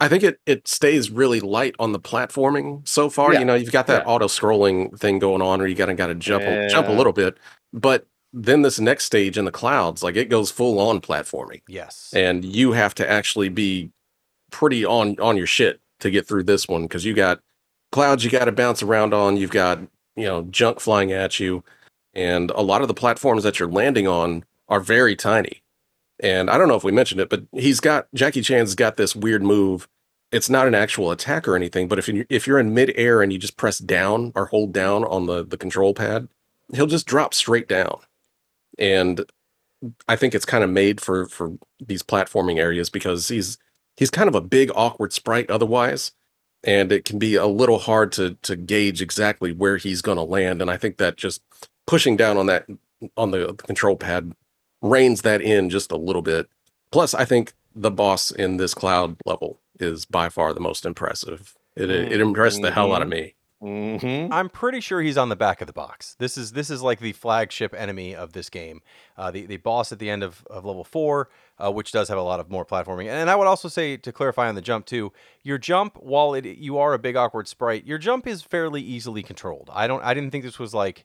[0.00, 3.32] I think it it stays really light on the platforming so far.
[3.32, 4.12] Yeah, You know, you've got that yeah.
[4.12, 7.38] auto scrolling thing going on, or you gotta gotta jump a, jump a little bit.
[7.72, 12.12] But then this next stage in the clouds, like it goes full on platforming, Yes.
[12.14, 13.90] and you have to actually be
[14.50, 17.40] pretty on on your shit to get through this one because you got
[17.92, 19.36] clouds you got to bounce around on.
[19.36, 19.80] You've got
[20.16, 21.64] you know junk flying at you,
[22.14, 25.62] and a lot of the platforms that you're landing on are very tiny.
[26.20, 29.14] And I don't know if we mentioned it, but he's got Jackie Chan's got this
[29.14, 29.88] weird move.
[30.32, 33.32] It's not an actual attack or anything, but if you if you're in midair and
[33.32, 36.28] you just press down or hold down on the the control pad,
[36.74, 38.00] he'll just drop straight down.
[38.78, 39.24] And
[40.08, 43.58] I think it's kind of made for for these platforming areas because he's
[43.98, 46.12] he's kind of a big awkward sprite otherwise,
[46.62, 50.22] and it can be a little hard to to gauge exactly where he's going to
[50.22, 50.62] land.
[50.62, 51.42] And I think that just
[51.86, 52.66] pushing down on that
[53.16, 54.32] on the control pad
[54.80, 56.48] reins that in just a little bit.
[56.92, 61.56] Plus, I think the boss in this cloud level is by far the most impressive.
[61.76, 63.34] It it impressed the hell out of me.
[63.62, 64.32] Mm-hmm.
[64.32, 66.14] I'm pretty sure he's on the back of the box.
[66.20, 68.82] This is this is like the flagship enemy of this game.
[69.16, 72.18] Uh, the the boss at the end of, of level four, uh, which does have
[72.18, 73.08] a lot of more platforming.
[73.08, 76.44] And I would also say to clarify on the jump too, your jump, while it
[76.44, 79.70] you are a big awkward sprite, your jump is fairly easily controlled.
[79.72, 81.04] I don't I didn't think this was like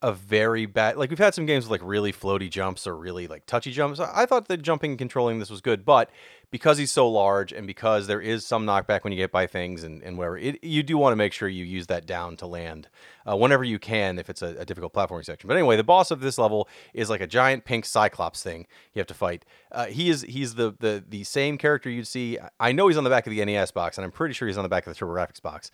[0.00, 3.26] a very bad like we've had some games with like really floaty jumps or really
[3.26, 3.98] like touchy jumps.
[3.98, 6.08] I thought the jumping and controlling this was good, but
[6.52, 9.82] because he's so large and because there is some knockback when you get by things
[9.82, 12.46] and, and wherever it, you do want to make sure you use that down to
[12.46, 12.88] land
[13.28, 15.48] uh, whenever you can if it's a, a difficult platforming section.
[15.48, 19.00] But anyway, the boss of this level is like a giant pink cyclops thing you
[19.00, 19.44] have to fight.
[19.72, 22.38] Uh, he is he's the, the the same character you'd see.
[22.60, 24.58] I know he's on the back of the NES box, and I'm pretty sure he's
[24.58, 25.72] on the back of the TurboGrafx box.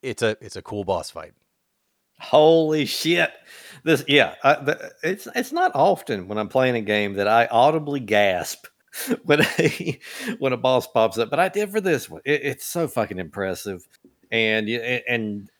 [0.00, 1.34] It's a it's a cool boss fight.
[2.20, 3.30] Holy shit!
[3.84, 7.46] This, yeah, I, the, it's it's not often when I'm playing a game that I
[7.46, 8.66] audibly gasp
[9.24, 10.00] when a
[10.38, 12.22] when a boss pops up, but I did for this one.
[12.24, 13.86] It, it's so fucking impressive,
[14.30, 15.50] and and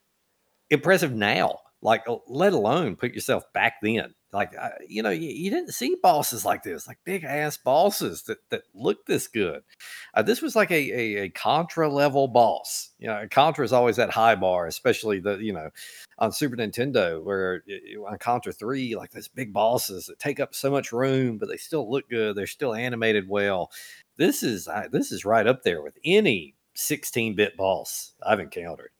[0.70, 1.60] impressive now.
[1.82, 4.15] Like, let alone put yourself back then.
[4.32, 4.52] Like,
[4.88, 8.62] you know, you, you, didn't see bosses like this, like big ass bosses that that
[8.74, 9.62] look this good.
[10.14, 12.90] Uh, this was like a, a, a Contra level boss.
[12.98, 15.70] You know, Contra is always that high bar, especially the you know
[16.18, 17.62] on Super Nintendo, where
[18.06, 21.56] on Contra Three, like those big bosses that take up so much room, but they
[21.56, 22.36] still look good.
[22.36, 23.70] They're still animated well.
[24.16, 28.90] This is uh, this is right up there with any 16 bit boss I've encountered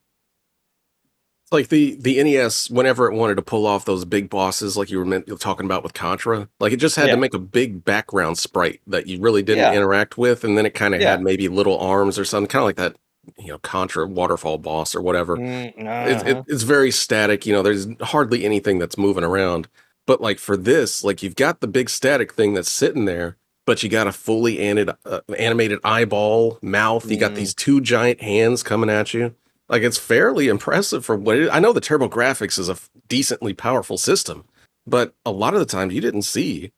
[1.53, 4.99] like the the NES, whenever it wanted to pull off those big bosses, like you
[4.99, 7.15] were meant, you're talking about with Contra, like it just had yeah.
[7.15, 9.73] to make a big background sprite that you really didn't yeah.
[9.73, 11.13] interact with, and then it kind of yeah.
[11.13, 12.97] had maybe little arms or something, kind of like that,
[13.39, 15.37] you know, Contra waterfall boss or whatever.
[15.37, 16.29] Mm, uh-huh.
[16.29, 17.47] it, it, it's very static.
[17.47, 19.69] You know, there's hardly anything that's moving around.
[20.05, 23.83] But like for this, like you've got the big static thing that's sitting there, but
[23.83, 27.11] you got a fully animated, uh, animated eyeball, mouth.
[27.11, 27.37] You got mm.
[27.37, 29.35] these two giant hands coming at you
[29.69, 31.73] like it's fairly impressive for what it, I know.
[31.73, 32.77] The TurboGrafx is a
[33.09, 34.45] decently powerful system,
[34.87, 36.73] but a lot of the times you didn't see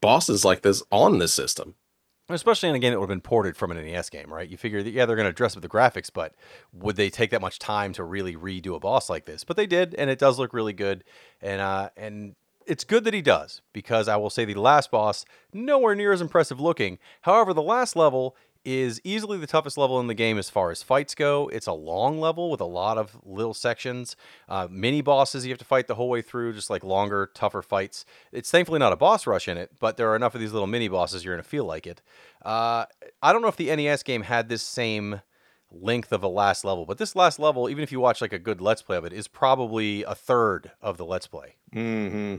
[0.00, 1.74] bosses like this on this system.
[2.30, 4.48] Especially in a game that would have been ported from an NES game, right?
[4.48, 6.34] You figure that yeah, they're going to dress up the graphics, but
[6.72, 9.44] would they take that much time to really redo a boss like this?
[9.44, 11.04] But they did, and it does look really good.
[11.42, 12.34] And uh, and
[12.66, 16.22] it's good that he does because I will say the last boss nowhere near as
[16.22, 16.98] impressive looking.
[17.22, 20.82] However, the last level is easily the toughest level in the game as far as
[20.82, 21.48] fights go.
[21.48, 24.16] It's a long level with a lot of little sections,
[24.48, 27.62] uh, mini bosses you have to fight the whole way through, just like longer, tougher
[27.62, 28.04] fights.
[28.32, 30.66] It's thankfully not a boss rush in it, but there are enough of these little
[30.66, 32.00] mini bosses you're going to feel like it.
[32.42, 32.86] Uh,
[33.22, 35.20] I don't know if the NES game had this same
[35.70, 38.38] length of a last level, but this last level, even if you watch like a
[38.38, 41.56] good Let's Play of it, is probably a third of the Let's Play.
[41.74, 42.36] Mm-hmm.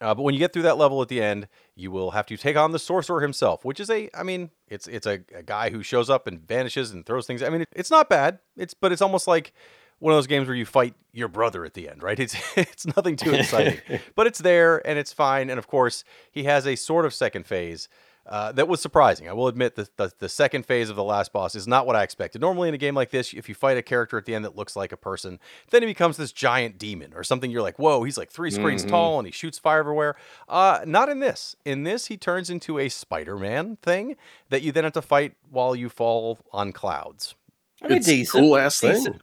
[0.00, 2.36] Uh, but when you get through that level at the end, you will have to
[2.36, 5.70] take on the sorcerer himself, which is a, I mean, it's it's a, a guy
[5.70, 7.42] who shows up and vanishes and throws things.
[7.42, 8.38] I mean, it, it's not bad.
[8.56, 9.52] It's but it's almost like
[9.98, 12.18] one of those games where you fight your brother at the end, right?
[12.20, 13.78] It's it's nothing too exciting,
[14.14, 15.50] but it's there and it's fine.
[15.50, 17.88] And of course, he has a sort of second phase
[18.30, 19.28] uh, that was surprising.
[19.28, 21.96] I will admit that the, the second phase of the last boss is not what
[21.96, 22.40] I expected.
[22.40, 24.54] Normally, in a game like this, if you fight a character at the end that
[24.54, 25.40] looks like a person,
[25.70, 27.50] then he becomes this giant demon or something.
[27.50, 28.92] You're like, whoa, he's like three screens mm-hmm.
[28.92, 30.14] tall and he shoots fire everywhere.
[30.48, 31.56] Uh, not in this.
[31.64, 34.16] In this, he turns into a Spider Man thing
[34.48, 37.34] that you then have to fight while you fall on clouds.
[37.82, 38.42] I mean, it's decent.
[38.44, 39.20] cool ass thing.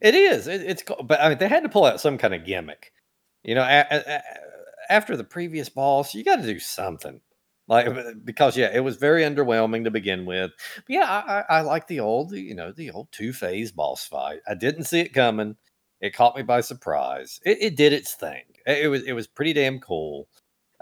[0.00, 0.48] It is.
[0.48, 2.92] It, it's but I mean, they had to pull out some kind of gimmick.
[3.44, 4.22] You know, a, a, a,
[4.88, 7.20] after the previous boss, you got to do something.
[7.68, 7.86] Like
[8.24, 10.50] because yeah, it was very underwhelming to begin with.
[10.76, 14.04] But yeah, I, I, I like the old, you know, the old two phase boss
[14.04, 14.40] fight.
[14.48, 15.56] I didn't see it coming.
[16.00, 17.40] It caught me by surprise.
[17.44, 18.42] It, it did its thing.
[18.66, 20.28] It, it, was it was pretty damn cool.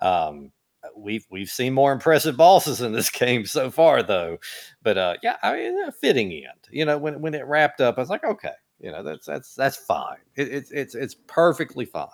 [0.01, 0.53] Um,
[0.97, 4.38] we've we've seen more impressive bosses in this game so far, though.
[4.83, 6.69] But uh, yeah, I mean, a fitting end.
[6.71, 9.55] You know, when when it wrapped up, I was like, okay, you know, that's that's
[9.55, 10.19] that's fine.
[10.37, 12.09] It, it's it's it's perfectly fine.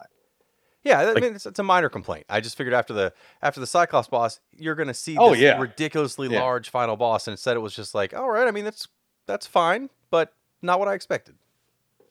[0.86, 2.26] Yeah, I mean it's, it's, a minor complaint.
[2.28, 5.40] I just figured after the after the Cyclops boss, you're going to see oh, this
[5.40, 5.58] yeah.
[5.58, 6.40] ridiculously yeah.
[6.40, 8.86] large final boss, and instead it was just like, all right, I mean that's
[9.26, 11.34] that's fine, but not what I expected.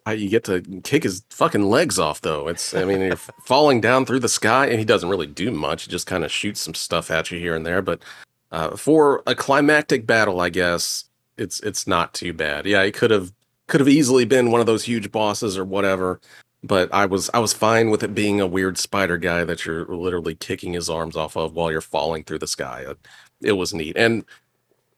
[0.08, 2.48] You get to kick his fucking legs off, though.
[2.48, 5.86] It's, I mean, you're falling down through the sky, and he doesn't really do much.
[5.86, 7.82] He just kind of shoots some stuff at you here and there.
[7.82, 8.04] But
[8.52, 11.06] uh, for a climactic battle, I guess
[11.38, 12.68] it's it's not too bad.
[12.68, 13.34] Yeah, it could have
[13.68, 16.22] could have easily been one of those huge bosses or whatever
[16.66, 19.86] but I was I was fine with it being a weird spider guy that you're
[19.86, 22.86] literally kicking his arms off of while you're falling through the sky.
[22.88, 22.97] It,
[23.41, 24.26] it was neat, and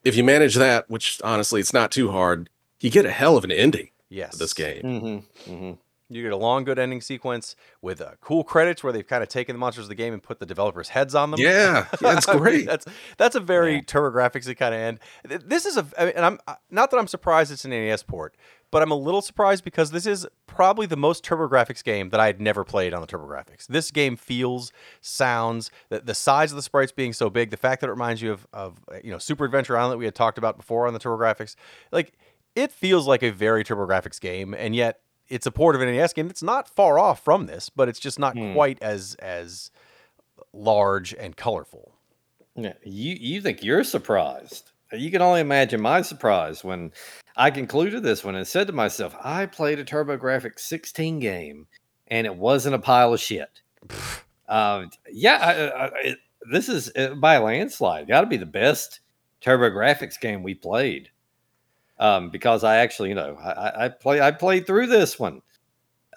[0.03, 2.49] if you manage that, which honestly it's not too hard,
[2.80, 3.89] you get a hell of an ending.
[4.09, 4.84] Yes, this game.
[4.84, 5.51] Mm-hmm.
[5.51, 5.72] Mm-hmm.
[6.09, 9.28] You get a long, good ending sequence with uh, cool credits where they've kind of
[9.28, 11.39] taken the monsters of the game and put the developers' heads on them.
[11.41, 12.65] Yeah, that's great.
[12.65, 12.86] that's
[13.18, 13.82] that's a very yeah.
[13.82, 14.99] TurboGrafx kind of end.
[15.45, 16.39] This is a, and I'm
[16.72, 18.36] not that I'm surprised it's an NES port,
[18.72, 22.28] but I'm a little surprised because this is probably the most TurboGrafx game that I
[22.28, 23.68] had never played on the TurboGrafx.
[23.68, 27.82] This game feels, sounds, the, the size of the sprites being so big, the fact
[27.82, 30.38] that it reminds you of, of you know Super Adventure Island that we had talked
[30.38, 31.55] about before on the TurboGrafx,
[31.91, 32.13] like
[32.55, 34.99] it feels like a very TurboGrafx game, and yet
[35.30, 37.99] it's a port of an NES game that's not far off from this, but it's
[37.99, 38.53] just not hmm.
[38.53, 39.72] quite as as
[40.53, 41.93] large and colorful.
[42.55, 44.72] Yeah, you you think you're surprised?
[44.94, 46.92] You can only imagine my surprise when
[47.36, 51.68] I concluded this one and said to myself, I played a TurboGrafx 16 game
[52.08, 53.62] and it wasn't a pile of shit.
[54.50, 56.18] um, yeah, I, I, it,
[56.52, 58.08] this is uh, by a landslide.
[58.08, 59.02] Got to be the best
[59.44, 61.10] TurboGrafx game we played.
[62.00, 65.42] Um, because I actually, you know, I, I play, I played through this one.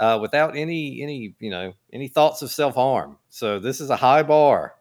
[0.00, 3.18] uh, without any any you know any thoughts of self harm.
[3.28, 4.74] So this is a high bar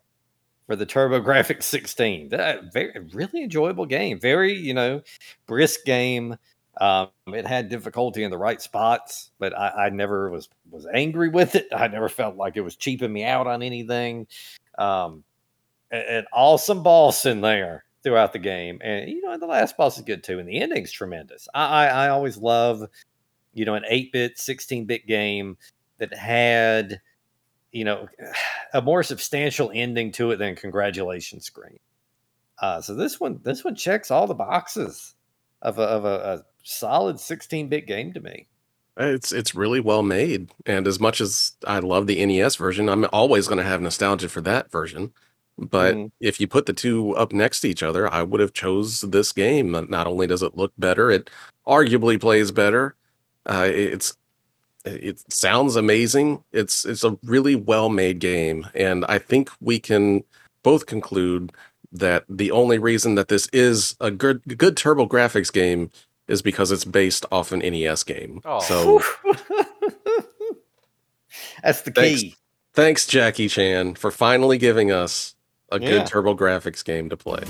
[0.70, 2.30] for the TurboGrafx 16.
[2.30, 4.20] That very really enjoyable game.
[4.20, 5.02] Very you know
[5.48, 6.38] brisk game.
[6.80, 11.28] Um, it had difficulty in the right spots, but I, I, never was was angry
[11.38, 11.68] with it.
[11.76, 14.28] I never felt like it was cheaping me out on anything.
[14.78, 15.24] Um,
[15.92, 20.04] an awesome boss in there throughout the game, and you know the last boss is
[20.04, 21.50] good too, and the ending's tremendous.
[21.54, 22.88] I, I, I always love
[23.54, 25.58] you know, an 8 bit, 16 bit game
[25.98, 27.02] that had,
[27.72, 28.08] you know,
[28.74, 31.80] a more substantial ending to it than congratulations screen.
[32.62, 35.16] Uh, so this one, this one checks all the boxes
[35.62, 38.48] of a, of a, a solid 16 bit game to me.
[38.98, 43.06] It's it's really well made, and as much as I love the NES version, I'm
[43.14, 45.14] always going to have nostalgia for that version.
[45.58, 46.12] But mm.
[46.20, 49.32] if you put the two up next to each other, I would have chose this
[49.32, 49.72] game.
[49.72, 51.30] Not only does it look better, it
[51.66, 52.96] arguably plays better.
[53.46, 54.18] Uh, it's
[54.86, 56.44] it sounds amazing.
[56.52, 60.24] It's it's a really well made game, and I think we can
[60.64, 61.52] both conclude
[61.92, 65.92] that the only reason that this is a good good TurboGrafx game
[66.28, 68.42] is because it's based off an NES game.
[68.46, 68.60] Oh.
[68.60, 69.02] So
[71.64, 72.36] that's the key.
[72.74, 75.36] Thanks, Jackie Chan, for finally giving us
[75.72, 75.90] a yeah.
[75.90, 77.44] good TurboGrafx game to play.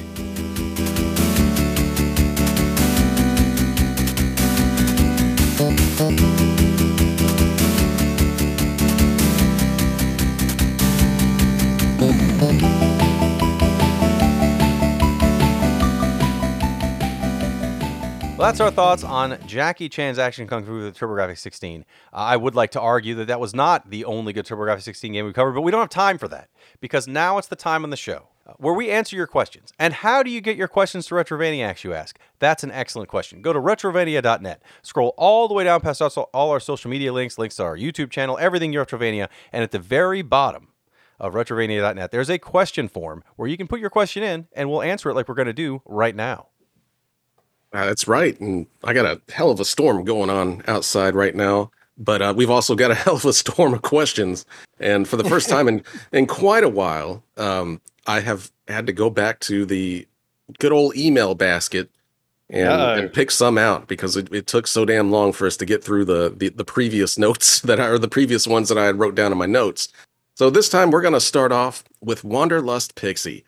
[18.40, 21.84] Well, that's our thoughts on Jackie Chan's Action Kung Fu with TurboGrafx 16.
[22.14, 25.12] Uh, I would like to argue that that was not the only good TurboGrafx 16
[25.12, 26.48] game we covered, but we don't have time for that
[26.80, 29.74] because now it's the time on the show uh, where we answer your questions.
[29.78, 32.18] And how do you get your questions to Retrovaniacs, you ask?
[32.40, 33.42] That's an excellent question.
[33.42, 37.58] Go to retrovania.net, scroll all the way down past all our social media links, links
[37.58, 40.70] to our YouTube channel, everything Retrovania, and at the very bottom
[41.20, 44.82] of retrovania.net, there's a question form where you can put your question in and we'll
[44.82, 46.49] answer it like we're going to do right now.
[47.72, 48.40] Uh, that's right.
[48.40, 51.72] And I got a hell of a storm going on outside right now.
[51.98, 54.46] But uh, we've also got a hell of a storm of questions.
[54.80, 58.94] And for the first time in, in quite a while, um, I have had to
[58.94, 60.08] go back to the
[60.58, 61.90] good old email basket
[62.50, 65.66] and, and pick some out because it, it, took so damn long for us to
[65.66, 68.86] get through the, the, the previous notes that I, or the previous ones that I
[68.86, 69.90] had wrote down in my notes.
[70.36, 73.44] So this time we're going to start off with Wanderlust Pixie.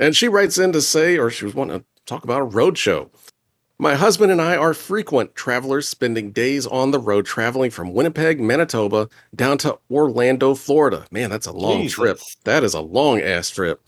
[0.00, 2.78] And she writes in to say, or she was wanting to talk about a road
[2.78, 3.10] show.
[3.80, 8.40] My husband and I are frequent travelers, spending days on the road traveling from Winnipeg,
[8.40, 11.06] Manitoba, down to Orlando, Florida.
[11.12, 11.94] Man, that's a long Jesus.
[11.94, 12.18] trip.
[12.42, 13.80] That is a long ass trip.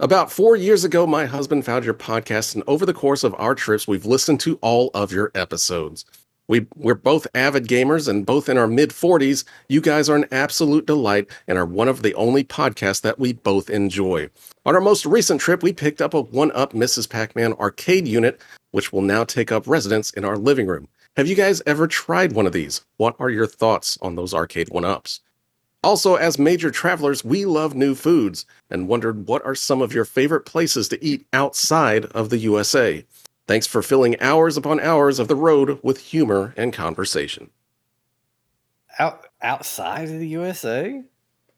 [0.00, 3.54] About four years ago, my husband found your podcast, and over the course of our
[3.54, 6.04] trips, we've listened to all of your episodes.
[6.48, 9.44] We, we're both avid gamers and both in our mid 40s.
[9.68, 13.34] You guys are an absolute delight and are one of the only podcasts that we
[13.34, 14.30] both enjoy.
[14.66, 17.08] On our most recent trip, we picked up a 1 Up Mrs.
[17.08, 18.40] Pac Man arcade unit
[18.70, 20.88] which will now take up residence in our living room.
[21.16, 22.84] Have you guys ever tried one of these?
[22.96, 25.20] What are your thoughts on those arcade one ups?
[25.84, 30.04] Also, as major travelers, we love new foods and wondered what are some of your
[30.04, 33.04] favorite places to eat outside of the USA.
[33.48, 37.48] Thanks for filling hours upon hours of the road with humor and conversation.
[38.98, 41.02] Out outside of the USA?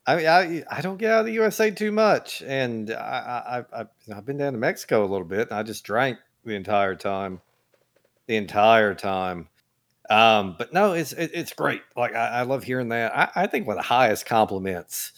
[0.07, 3.81] I mean, I, I don't get out of the USA too much, and I, I,
[3.81, 3.85] I
[4.15, 7.41] I've been down to Mexico a little bit, and I just drank the entire time,
[8.29, 9.49] the entire time.
[10.09, 11.83] Um, but no, it's it, it's great.
[11.97, 13.17] Like I, I, love hearing that.
[13.17, 15.13] I, I think one of the highest compliments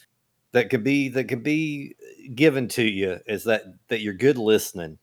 [0.53, 1.97] that could be that could be
[2.35, 4.99] given to you is that that you're good listening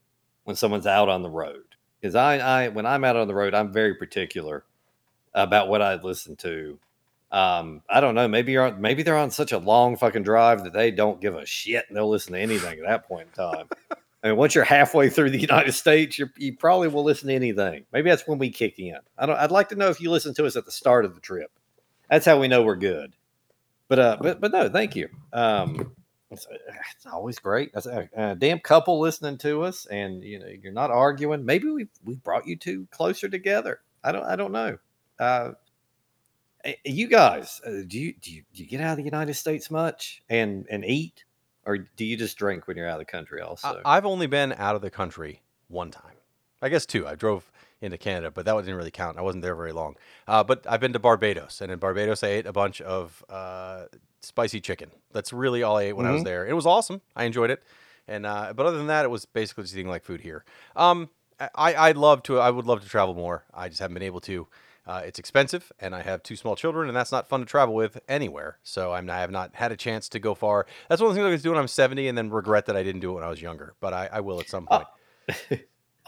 [0.50, 1.62] when someone's out on the road.
[2.02, 4.66] Because I, I when I'm out on the road, I'm very particular
[5.36, 6.80] about what I listen to.
[7.32, 8.28] Um, I don't know.
[8.28, 11.36] Maybe you're on, maybe they're on such a long fucking drive that they don't give
[11.36, 13.68] a shit and they'll listen to anything at that point in time.
[14.24, 17.86] I mean, once you're halfway through the United States, you probably will listen to anything.
[17.94, 18.98] Maybe that's when we kick in.
[19.20, 19.38] I don't.
[19.38, 21.52] I'd like to know if you listen to us at the start of the trip.
[22.10, 23.14] That's how we know we're good.
[23.88, 25.10] But uh, but but no, thank you.
[25.32, 25.96] Um,
[26.32, 26.48] it's,
[26.96, 27.72] it's always great.
[27.74, 31.46] That's a, a, damn couple listening to us, and you know you're not arguing.
[31.46, 33.82] Maybe we we brought you two closer together.
[34.04, 34.78] I don't I don't know.
[35.20, 35.52] Uh,
[36.64, 39.34] eh, you guys, uh, do you do you do you get out of the United
[39.34, 41.24] States much and and eat?
[41.70, 43.80] or do you just drink when you're out of the country also?
[43.86, 46.16] I, have only been out of the country one time.
[46.64, 47.08] I guess two.
[47.08, 49.20] I drove into Canada, but that didn't really count.
[49.20, 49.96] I wasn't there very long.
[50.28, 53.84] Uh, but I've been to Barbados, and in Barbados, I ate a bunch of uh,
[54.22, 54.92] spicy chicken.
[55.12, 56.10] That's really all I ate when mm-hmm.
[56.10, 56.30] I was mm-hmm.
[56.30, 56.48] there.
[56.48, 57.02] It was awesome.
[57.16, 57.64] I enjoyed it.
[58.08, 60.44] And uh, but other than that, it was basically just eating like food here.
[60.76, 61.10] Um,
[61.40, 62.40] I I'd love to.
[62.40, 63.44] I would love to travel more.
[63.54, 64.48] I just haven't been able to.
[64.88, 67.76] Uh, it's expensive, and I have two small children, and that's not fun to travel
[67.76, 68.58] with anywhere.
[68.64, 70.66] So I'm, I have not had a chance to go far.
[70.88, 72.76] That's one of the things I was doing when I'm 70, and then regret that
[72.76, 73.76] I didn't do it when I was younger.
[73.80, 74.88] But I, I will at some point.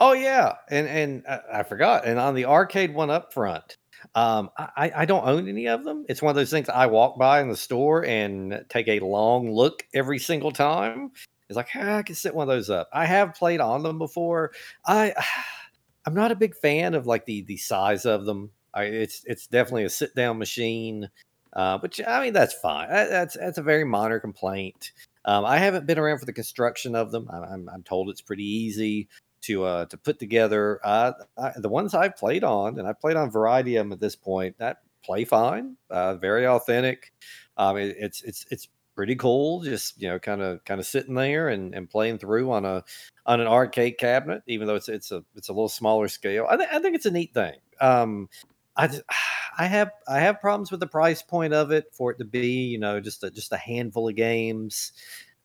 [0.00, 2.04] Oh yeah, and and I, I forgot.
[2.04, 3.76] And on the arcade one up front,
[4.14, 6.04] um, I, I don't own any of them.
[6.08, 9.50] It's one of those things I walk by in the store and take a long
[9.50, 11.12] look every single time.
[11.48, 12.88] It's like ah, I can set one of those up.
[12.92, 14.52] I have played on them before.
[14.86, 15.14] I
[16.06, 18.50] I'm not a big fan of like the the size of them.
[18.74, 21.10] I, it's it's definitely a sit down machine,
[21.52, 22.88] uh, but I mean that's fine.
[22.88, 24.92] That, that's that's a very minor complaint.
[25.24, 27.28] Um, I haven't been around for the construction of them.
[27.30, 29.08] I, I'm, I'm told it's pretty easy
[29.42, 30.80] to uh, to put together.
[30.84, 34.00] Uh, I, the ones I've played on, and I played on variety of them at
[34.00, 37.12] this point, that play fine, uh, very authentic.
[37.56, 39.62] Um, it, it's it's it's pretty cool.
[39.62, 42.84] Just you know, kind of kind of sitting there and, and playing through on a
[43.26, 46.46] on an arcade cabinet, even though it's it's a it's a little smaller scale.
[46.48, 47.56] I, th- I think it's a neat thing.
[47.80, 48.28] Um,
[48.76, 48.88] I
[49.58, 52.64] I have I have problems with the price point of it for it to be
[52.66, 54.92] you know just a, just a handful of games.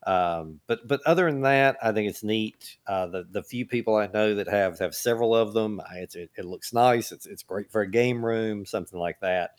[0.07, 2.77] Um, but but other than that, I think it's neat.
[2.87, 6.45] Uh, the the few people I know that have have several of them, it, it
[6.45, 7.11] looks nice.
[7.11, 9.57] It's it's great for a game room, something like that.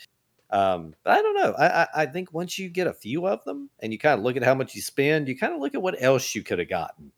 [0.50, 1.52] Um, but I don't know.
[1.52, 4.24] I, I, I think once you get a few of them and you kind of
[4.24, 6.58] look at how much you spend, you kind of look at what else you could
[6.58, 7.12] have gotten,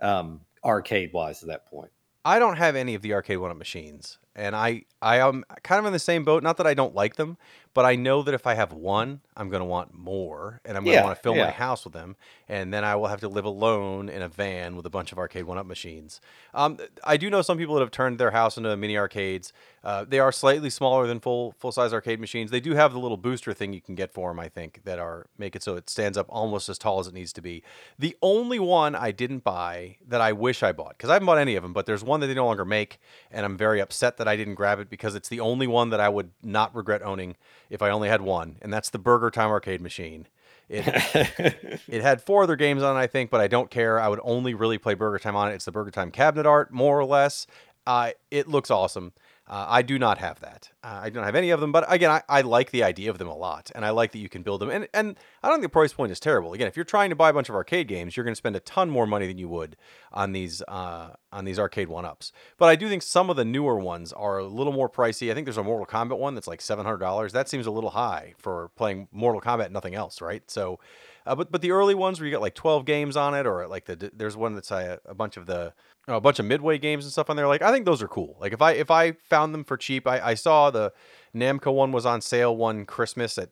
[0.00, 1.92] um, arcade wise at that point.
[2.24, 5.78] I don't have any of the arcade one up machines, and I I am kind
[5.78, 6.42] of in the same boat.
[6.42, 7.36] Not that I don't like them,
[7.74, 10.84] but I know that if I have one, I'm going to want more, and I'm
[10.84, 11.46] going to Yeah, want to fill yeah.
[11.46, 12.14] my house with them,
[12.48, 15.18] and then I will have to live alone in a van with a bunch of
[15.18, 16.20] arcade one up machines.
[16.54, 19.52] Um, I do know some people that have turned their house into mini arcades.
[19.82, 22.50] Uh, they are slightly smaller than full full size arcade machines.
[22.50, 24.98] They do have the little booster thing you can get for them, I think, that
[24.98, 27.62] are make it so it stands up almost as tall as it needs to be.
[27.98, 31.38] The only one I didn't buy that I wish I bought because I haven't bought
[31.38, 32.98] any of them, but there's one that they no longer make,
[33.30, 36.00] and I'm very upset that I didn't grab it because it's the only one that
[36.00, 37.36] I would not regret owning
[37.74, 40.28] if I only had one, and that's the BurgerTime arcade machine.
[40.68, 40.84] It
[41.88, 44.00] it had four other games on it, I think, but I don't care.
[44.00, 45.54] I would only really play BurgerTime on it.
[45.54, 47.46] It's the BurgerTime cabinet art, more or less.
[47.86, 49.12] Uh, it looks awesome.
[49.46, 50.70] Uh, I do not have that.
[50.82, 53.18] Uh, I don't have any of them, but again, I, I like the idea of
[53.18, 54.70] them a lot, and I like that you can build them.
[54.70, 56.54] And and I don't think the price point is terrible.
[56.54, 58.56] Again, if you're trying to buy a bunch of arcade games, you're going to spend
[58.56, 59.76] a ton more money than you would
[60.12, 62.32] on these uh, on these arcade one ups.
[62.56, 65.30] But I do think some of the newer ones are a little more pricey.
[65.30, 67.32] I think there's a Mortal Kombat one that's like seven hundred dollars.
[67.34, 70.42] That seems a little high for playing Mortal Kombat, and nothing else, right?
[70.50, 70.80] So.
[71.26, 73.66] Uh, but but the early ones where you got like 12 games on it, or
[73.66, 75.72] like the there's one that's a, a bunch of the
[76.08, 77.48] a bunch of midway games and stuff on there.
[77.48, 78.36] Like I think those are cool.
[78.40, 80.92] Like if I if I found them for cheap, I, I saw the
[81.34, 83.50] Namco one was on sale one Christmas at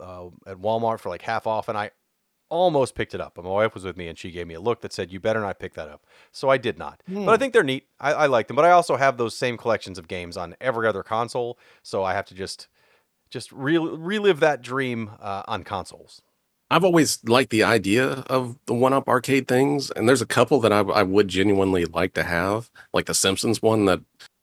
[0.00, 1.90] uh, at Walmart for like half off, and I
[2.50, 3.34] almost picked it up.
[3.34, 5.20] But my wife was with me, and she gave me a look that said, "You
[5.20, 7.02] better not pick that up." So I did not.
[7.26, 7.86] But I think they're neat.
[7.98, 8.56] I, I like them.
[8.56, 12.14] But I also have those same collections of games on every other console, so I
[12.14, 12.68] have to just
[13.30, 16.22] just re- relive that dream uh, on consoles.
[16.70, 20.60] I've always liked the idea of the one up arcade things, and there's a couple
[20.60, 24.00] that I, I would genuinely like to have, like the Simpsons one that,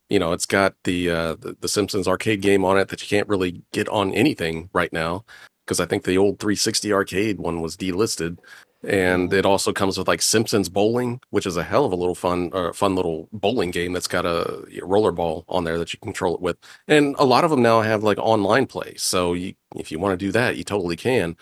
[0.09, 3.07] you know, it's got the, uh, the the Simpsons arcade game on it that you
[3.07, 5.25] can't really get on anything right now
[5.65, 8.37] because I think the old 360 arcade one was delisted,
[8.83, 12.15] and it also comes with like Simpsons bowling, which is a hell of a little
[12.15, 15.99] fun, uh, fun little bowling game that's got a roller ball on there that you
[15.99, 16.57] control it with,
[16.87, 20.17] and a lot of them now have like online play, so you, if you want
[20.17, 21.35] to do that, you totally can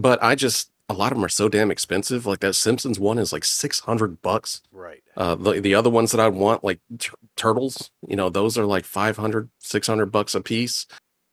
[0.00, 2.26] but I just a lot of them are so damn expensive.
[2.26, 4.62] Like that Simpsons one is like six hundred bucks.
[4.72, 5.02] Right.
[5.16, 8.64] Uh, the the other ones that I want, like tur- turtles, you know, those are
[8.64, 10.86] like 500, 600 bucks a piece.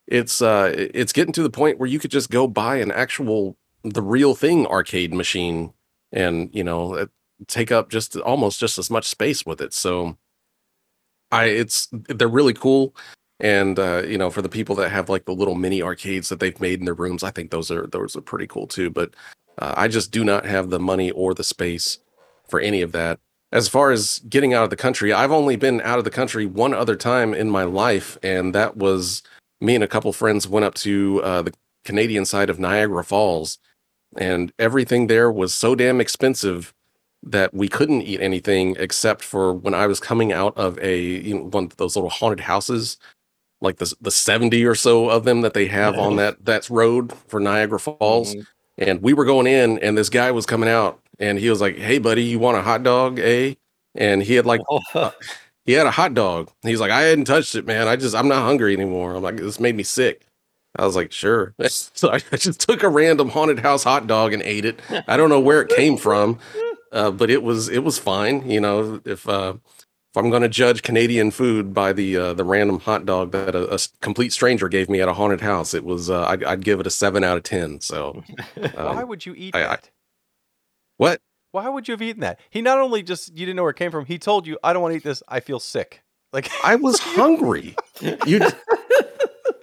[0.08, 3.58] It's uh, it's getting to the point where you could just go buy an actual,
[3.84, 5.74] the real thing arcade machine,
[6.12, 7.06] and you know, uh,
[7.48, 9.74] take up just almost just as much space with it.
[9.74, 10.18] So,
[11.32, 12.94] I it's they're really cool
[13.40, 16.40] and uh, you know for the people that have like the little mini arcades that
[16.40, 19.14] they've made in their rooms i think those are those are pretty cool too but
[19.60, 22.00] uh, i just do not have the money or the space
[22.48, 23.20] for any of that.
[23.52, 26.46] As far as getting out of the country i've only been out of the country
[26.46, 29.24] one other time in my life and that was
[29.62, 31.54] me and a couple friends went up to uh, the
[31.86, 33.60] canadian side of niagara falls
[34.18, 36.74] and everything there was so damn expensive
[37.26, 41.36] that we couldn't eat anything except for when I was coming out of a you
[41.36, 42.98] know one of those little haunted houses,
[43.66, 47.14] like the the seventy or so of them that they have on that that road
[47.28, 48.36] for Niagara Falls.
[48.36, 48.48] Mhm.
[48.78, 51.78] And we were going in, and this guy was coming out, and he was like,
[51.78, 53.56] "Hey, buddy, you want a hot dog, eh?"
[53.96, 54.62] And he had like
[55.66, 56.52] he had a hot dog.
[56.64, 57.88] He's like, I hadn't touched it, man.
[57.88, 59.16] I just I'm not hungry anymore.
[59.16, 60.26] I'm like, this made me sick.
[60.78, 61.54] I was like, sure.
[61.70, 64.80] So I I just took a random haunted house hot dog and ate it.
[65.08, 66.40] I don't know where it came from,
[66.92, 68.50] uh, but it was it was fine.
[68.50, 69.54] You know, if uh,
[70.16, 73.54] if I'm going to judge Canadian food by the uh, the random hot dog that
[73.54, 76.80] a complete stranger gave me at a haunted house, it was uh, I'd, I'd give
[76.80, 77.82] it a seven out of ten.
[77.82, 78.24] So,
[78.56, 79.80] Why um, would you eat I- I-
[80.96, 81.20] what?
[81.52, 82.40] Why would you have eaten that?
[82.50, 84.06] He not only just you didn't know where it came from.
[84.06, 85.22] He told you, "I don't want to eat this.
[85.28, 86.02] I feel sick."
[86.32, 87.76] Like I was hungry.
[88.26, 88.40] You,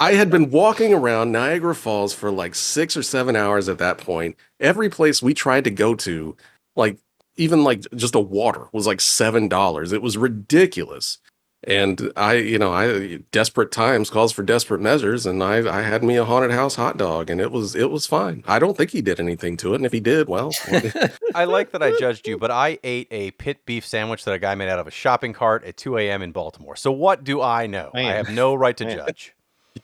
[0.01, 3.97] I had been walking around Niagara Falls for like six or seven hours at that
[3.97, 4.37] point.
[4.61, 6.37] Every place we tried to go to,
[6.77, 6.99] like
[7.37, 9.93] even like just a water was like seven dollars.
[9.93, 11.19] It was ridiculous.
[11.65, 16.03] And I, you know, I desperate times calls for desperate measures, and I, I had
[16.03, 18.43] me a haunted house hot dog, and it was, it was fine.
[18.49, 20.51] I don't think he did anything to it, and if he did, well,
[21.37, 24.41] I like that I judged you, but I ate a pit beef sandwich that a
[24.41, 26.21] guy made out of a shopping cart at 2 a.m.
[26.21, 26.75] in Baltimore.
[26.75, 27.93] So what do I know?
[27.95, 28.97] I have no right to Man.
[28.97, 29.33] judge.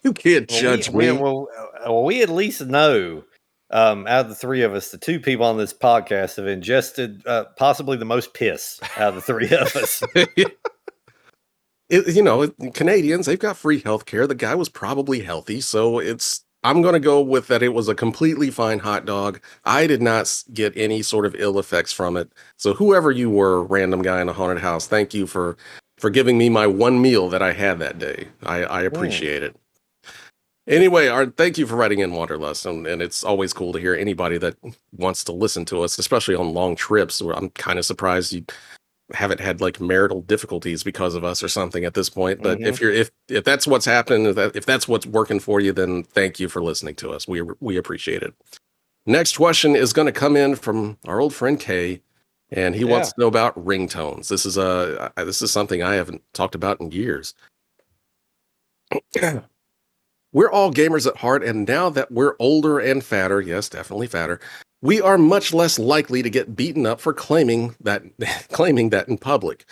[0.03, 1.13] you can't Well, judge we, me.
[1.13, 3.23] we- well, uh, well, we at least know
[3.71, 7.27] um, out of the three of us, the two people on this podcast have ingested
[7.27, 10.03] uh, possibly the most piss out of the three of us.
[11.89, 14.27] it, you know, Canadians, they've got free health care.
[14.27, 15.61] The guy was probably healthy.
[15.61, 19.41] So it's, I'm going to go with that it was a completely fine hot dog.
[19.67, 22.33] I did not get any sort of ill effects from it.
[22.57, 25.59] So whoever you were, random guy in a haunted house, thank you for,
[25.99, 28.29] for giving me my one meal that I had that day.
[28.45, 29.55] I, I appreciate it.
[30.69, 33.95] Anyway, our, thank you for writing in Wanderlust, and, and it's always cool to hear
[33.95, 34.55] anybody that
[34.93, 37.23] wants to listen to us, especially on long trips.
[37.23, 38.45] Where I'm kind of surprised you
[39.15, 42.43] haven't had like marital difficulties because of us or something at this point.
[42.43, 45.59] But if you're if if that's what's happening, if, that, if that's what's working for
[45.59, 47.27] you, then thank you for listening to us.
[47.27, 48.35] We we appreciate it.
[49.07, 52.03] Next question is going to come in from our old friend Kay,
[52.51, 54.29] and he wants to know about ringtones.
[54.29, 57.33] This is a uh, this is something I haven't talked about in years.
[60.33, 64.41] we're all gamers at heart, and now that we're older and fatter, yes, definitely fatter,
[64.83, 68.03] we are much less likely to get beaten up for claiming that
[68.53, 69.65] claiming that in public.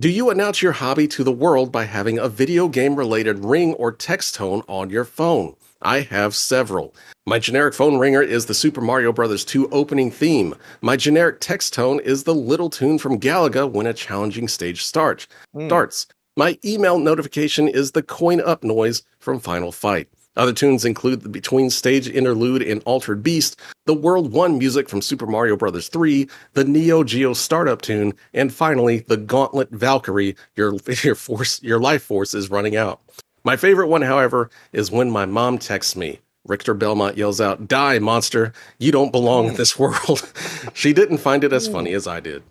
[0.00, 3.74] Do you announce your hobby to the world by having a video game related ring
[3.74, 5.54] or text tone on your phone?
[5.82, 6.94] I have several.
[7.26, 9.44] My generic phone ringer is the Super Mario Bros.
[9.44, 10.54] 2 opening theme.
[10.80, 15.26] My generic text tone is the little tune from Galaga when a challenging stage starts.
[15.52, 15.66] Hmm.
[15.66, 16.06] Starts.
[16.36, 20.08] My email notification is the coin up noise from Final Fight.
[20.34, 25.02] Other tunes include the between stage interlude in Altered Beast, the World 1 music from
[25.02, 25.88] Super Mario Bros.
[25.88, 31.78] 3, the Neo Geo startup tune, and finally the Gauntlet Valkyrie, your your force your
[31.78, 33.02] life force is running out.
[33.44, 36.18] My favorite one, however, is when my mom texts me.
[36.46, 38.54] Richter Belmont yells out, Die, monster!
[38.78, 40.32] You don't belong in this world.
[40.72, 41.74] she didn't find it as hmm.
[41.74, 42.42] funny as I did.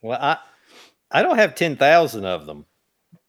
[0.00, 0.38] Well, I
[1.10, 2.66] I don't have ten thousand of them.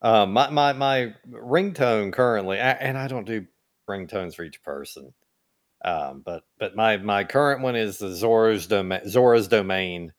[0.01, 3.45] Um, my my my ringtone currently, I, and I don't do
[3.89, 5.13] ringtones for each person.
[5.83, 10.13] Um, but but my my current one is the Zora's domain, Zora's domain,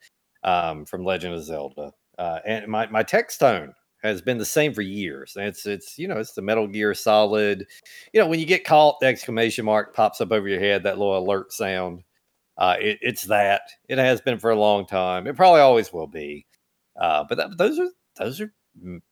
[0.45, 1.93] um, from Legend of Zelda.
[2.19, 5.37] Uh, and my my text tone has been the same for years.
[5.37, 7.67] And it's it's you know it's the Metal Gear Solid.
[8.13, 10.99] You know when you get caught, the exclamation mark pops up over your head, that
[10.99, 12.03] little alert sound.
[12.59, 13.63] Uh, it, it's that.
[13.89, 15.27] It has been for a long time.
[15.27, 16.47] It probably always will be.
[16.97, 18.53] Uh, but that, those are those are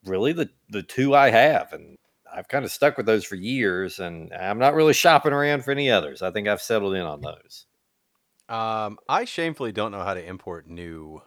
[0.04, 1.96] really the the two I have, and
[2.32, 3.98] I've kind of stuck with those for years.
[3.98, 6.22] And I'm not really shopping around for any others.
[6.22, 7.66] I think I've settled in on those.
[8.48, 11.22] Um, I shamefully don't know how to import new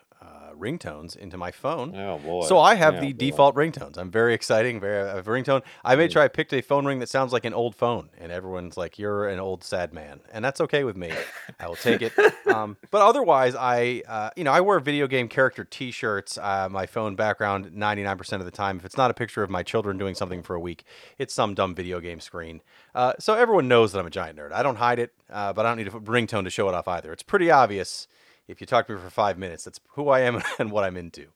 [0.64, 1.93] ringtones into my phone.
[1.95, 2.45] Oh boy!
[2.47, 3.18] So I have the boy.
[3.18, 3.97] default ringtones.
[3.97, 5.61] I'm very exciting, very uh, ringtone.
[5.84, 6.14] I made Mm.
[6.14, 8.97] sure I picked a phone ring that sounds like an old phone, and everyone's like,
[8.97, 11.11] "You're an old sad man," and that's okay with me.
[11.59, 12.14] I will take it.
[12.53, 16.38] Um, but otherwise, I, uh, you know, I wear video game character T-shirts.
[16.38, 19.64] Uh, my phone background, 99% of the time, if it's not a picture of my
[19.64, 20.84] children doing something for a week,
[21.18, 22.61] it's some dumb video game screen.
[22.93, 24.51] Uh, so everyone knows that I'm a giant nerd.
[24.51, 26.88] I don't hide it, uh, but I don't need a ringtone to show it off
[26.88, 27.11] either.
[27.11, 28.07] It's pretty obvious
[28.48, 29.64] if you talk to me for five minutes.
[29.66, 31.28] That's who I am and what I'm into.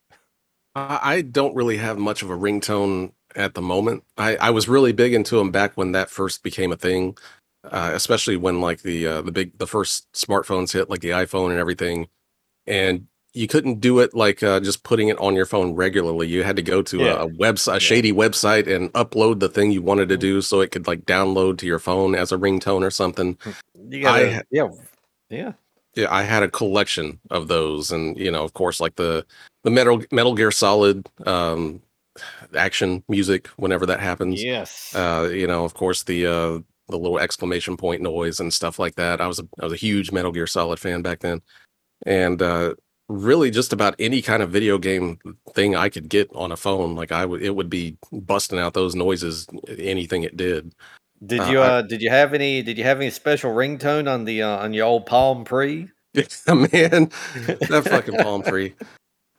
[0.76, 4.04] I don't really have much of a ringtone at the moment.
[4.16, 7.18] I, I was really big into them back when that first became a thing,
[7.64, 11.50] uh, especially when like the uh, the big the first smartphones hit, like the iPhone
[11.50, 12.10] and everything,
[12.68, 16.28] and you couldn't do it like uh, just putting it on your phone regularly.
[16.28, 17.22] You had to go to Yeah.
[17.22, 17.80] a, a website, a Yeah.
[17.80, 21.58] shady website, and upload the thing you wanted to do so it could like download
[21.60, 23.36] to your phone as a ringtone or something.
[23.90, 24.68] You gotta, I- yeah,
[25.32, 25.54] yeah.
[25.98, 29.26] Yeah, I had a collection of those, and you know, of course, like the
[29.64, 31.82] the Metal Metal Gear Solid um,
[32.56, 34.42] action music whenever that happens.
[34.42, 34.96] Yes.
[34.96, 38.96] Uh, you know, of course, the uh, the little exclamation point noise and stuff like
[38.96, 39.20] that.
[39.20, 41.42] I was a I was a huge Metal Gear Solid fan back then,
[42.06, 42.76] and uh,
[43.10, 45.18] really just about any kind of video game
[45.54, 48.74] thing I could get on a phone, like I would, it would be busting out
[48.74, 50.76] those noises, anything it did.
[51.26, 54.10] Did uh, you I- uh did you have any did you have any special ringtone
[54.12, 55.90] on the uh, on your old Palm Pre?
[56.16, 56.30] Man,
[57.68, 58.74] that fucking Palm Pre.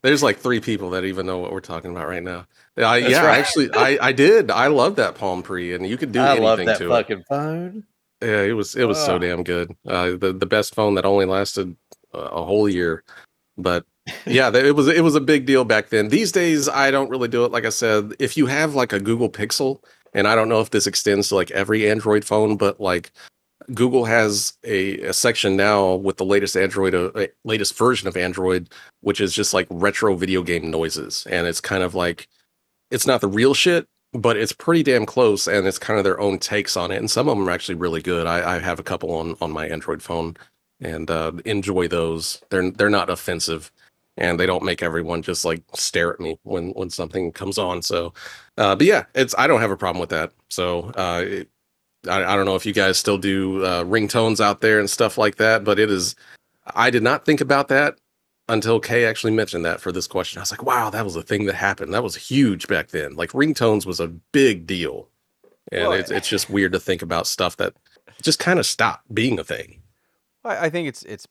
[0.03, 2.47] There's like three people that even know what we're talking about right now.
[2.77, 3.39] I, That's yeah, right.
[3.39, 4.49] actually, I, I did.
[4.51, 6.89] I love that Palm Pre, and you could do I anything love that to it.
[6.89, 7.85] fucking phone.
[8.23, 9.19] Yeah, it was it was so Ah.
[9.19, 9.75] damn good.
[9.87, 11.75] Uh, the the best phone that only lasted
[12.15, 13.03] a, a whole year,
[13.57, 13.85] but
[14.27, 16.09] yeah, it was it was a big deal back then.
[16.09, 17.51] These days, I don't really do it.
[17.51, 19.83] Like I said, if you have like a Google Pixel,
[20.15, 23.13] and I don't know if this extends to like every Android phone, but like
[23.75, 28.71] Google has a, a section now with the latest Android, uh, latest version of Android,
[29.01, 32.29] which is just like retro video game noises, and it's kind of like
[32.91, 36.21] it's not the real shit, but it's pretty damn close, and it's kind of their
[36.21, 36.97] own takes on it.
[36.97, 38.27] And some of them are actually really good.
[38.27, 40.37] I, I have a couple on on my Android phone,
[40.81, 42.43] and uh, enjoy those.
[42.51, 43.71] They're they're not offensive,
[44.19, 47.83] and they don't make everyone just like stare at me when when something comes on.
[47.83, 48.13] So,
[48.59, 50.33] uh, but yeah, it's I don't have a problem with that.
[50.51, 50.91] So.
[50.91, 51.49] Uh, it,
[52.07, 55.19] I, I don't know if you guys still do uh, ringtones out there and stuff
[55.19, 56.15] like that, but it is.
[56.75, 57.97] I did not think about that
[58.49, 60.39] until Kay actually mentioned that for this question.
[60.39, 61.93] I was like, wow, that was a thing that happened.
[61.93, 63.15] That was huge back then.
[63.17, 65.09] Like ringtones was a big deal.
[65.71, 67.75] And Well, it's, it's just weird to think about stuff that
[68.23, 69.83] just kind of stopped being a thing.
[70.45, 71.27] I, I think it's it's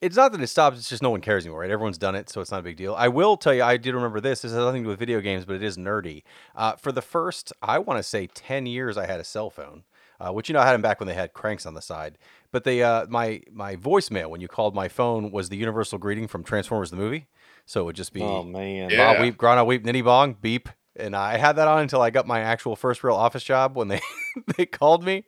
[0.00, 0.78] it's not that it stops.
[0.78, 1.70] It's just no one cares anymore, right?
[1.70, 2.94] Everyone's done it, so it's not a big deal.
[2.94, 4.42] I will tell you, I did remember this.
[4.42, 6.22] This has nothing to do with video games, but it is nerdy.
[6.54, 9.84] Uh, for the first, I want to say, ten years, I had a cell phone,
[10.20, 12.18] uh, which you know I had them back when they had cranks on the side.
[12.52, 16.28] But they, uh, my my voicemail when you called my phone was the universal greeting
[16.28, 17.26] from Transformers the movie.
[17.66, 18.90] So it would just be Oh man.
[18.90, 19.12] Yeah.
[19.12, 20.68] Bob Weep, Grana Weep, Nitty Bong, beep.
[20.98, 23.88] And I had that on until I got my actual first real office job when
[23.88, 24.00] they
[24.56, 25.24] they called me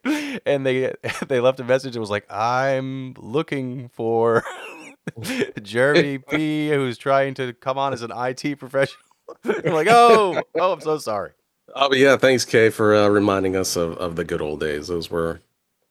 [0.46, 0.92] and they
[1.28, 1.96] they left a message.
[1.96, 4.44] It was like, I'm looking for
[5.62, 9.02] Jeremy P, who's trying to come on as an IT professional.
[9.44, 11.32] I'm like, oh, oh, I'm so sorry.
[11.74, 14.88] Oh, but yeah, thanks, Kay, for uh, reminding us of, of the good old days.
[14.88, 15.40] Those were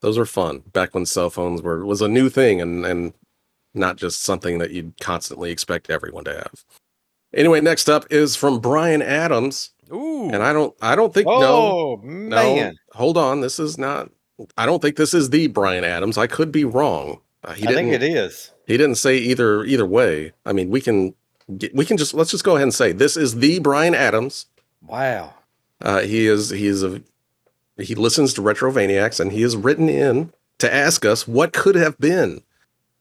[0.01, 3.13] those were fun back when cell phones were was a new thing and and
[3.73, 6.65] not just something that you'd constantly expect everyone to have.
[7.33, 11.33] Anyway, next up is from Brian Adams, Ooh, and I don't I don't think no
[11.35, 12.75] Oh no man.
[12.93, 14.09] hold on this is not
[14.57, 16.17] I don't think this is the Brian Adams.
[16.17, 17.19] I could be wrong.
[17.43, 18.51] Uh, he I think didn't it is.
[18.67, 20.31] he didn't say either either way.
[20.45, 21.13] I mean, we can
[21.57, 24.45] get, we can just let's just go ahead and say this is the Brian Adams.
[24.85, 25.33] Wow.
[25.81, 27.01] Uh, he is he is a
[27.77, 31.97] he listens to Retrovaniacs and he has written in to ask us what could have
[31.99, 32.41] been.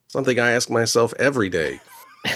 [0.07, 1.79] Something I ask myself every day.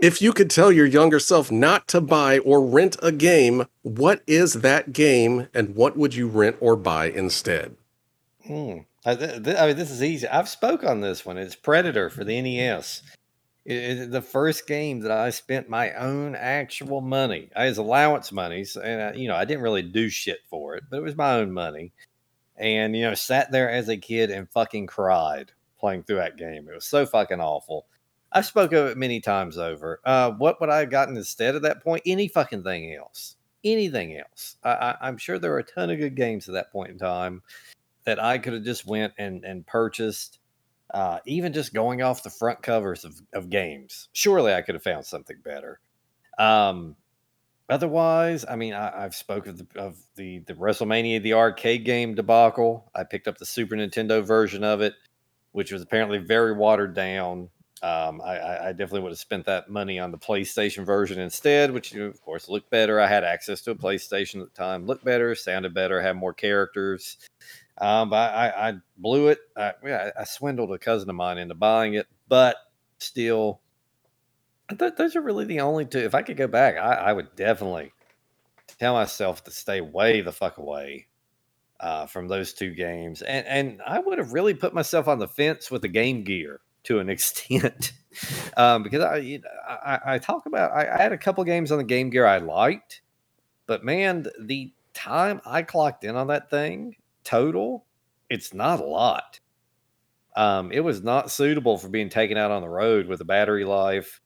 [0.00, 4.22] if you could tell your younger self not to buy or rent a game, what
[4.26, 7.76] is that game and what would you rent or buy instead?
[8.46, 8.78] Hmm.
[9.06, 10.26] I, th- th- I mean, this is easy.
[10.28, 11.36] I've spoke on this one.
[11.36, 13.02] It's Predator for the NES.
[13.66, 17.50] It, it- the first game that I spent my own actual money.
[17.54, 20.84] I was allowance monies, and I, you know I didn't really do shit for it,
[20.90, 21.92] but it was my own money.
[22.56, 26.66] And you know, sat there as a kid and fucking cried playing through that game.
[26.68, 27.86] It was so fucking awful.
[28.34, 30.00] I spoke of it many times over.
[30.04, 32.02] Uh, what would I have gotten instead at that point?
[32.04, 33.36] Any fucking thing else.
[33.62, 34.56] Anything else.
[34.64, 37.42] I, I'm sure there were a ton of good games at that point in time
[38.04, 40.40] that I could have just went and and purchased.
[40.92, 44.84] Uh, even just going off the front covers of, of games, surely I could have
[44.84, 45.80] found something better.
[46.38, 46.94] Um,
[47.68, 52.14] otherwise, I mean, I, I've spoke of the of the the WrestleMania the arcade game
[52.14, 52.90] debacle.
[52.94, 54.94] I picked up the Super Nintendo version of it,
[55.52, 57.48] which was apparently very watered down.
[57.82, 61.92] Um, I, I definitely would have spent that money on the PlayStation version instead, which
[61.92, 63.00] you know, of course looked better.
[63.00, 66.32] I had access to a PlayStation at the time, looked better, sounded better, had more
[66.32, 67.18] characters.
[67.78, 69.40] Um, but I, I, blew it.
[69.56, 69.72] I,
[70.18, 72.56] I swindled a cousin of mine into buying it, but
[72.98, 73.60] still,
[74.78, 75.98] th- those are really the only two.
[75.98, 77.92] If I could go back, I, I would definitely
[78.78, 81.08] tell myself to stay way the fuck away
[81.80, 83.22] uh, from those two games.
[83.22, 86.60] And and I would have really put myself on the fence with the Game Gear
[86.84, 87.92] to an extent
[88.56, 91.72] um, because I, you know, I I talk about I, I had a couple games
[91.72, 93.02] on the Game Gear I liked,
[93.66, 97.84] but man, the time I clocked in on that thing total,
[98.30, 99.40] it's not a lot.
[100.36, 103.64] Um, it was not suitable for being taken out on the road with a battery
[103.64, 104.20] life.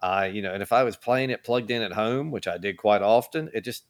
[0.00, 2.58] I, you know, and if I was playing it plugged in at home, which I
[2.58, 3.84] did quite often, it just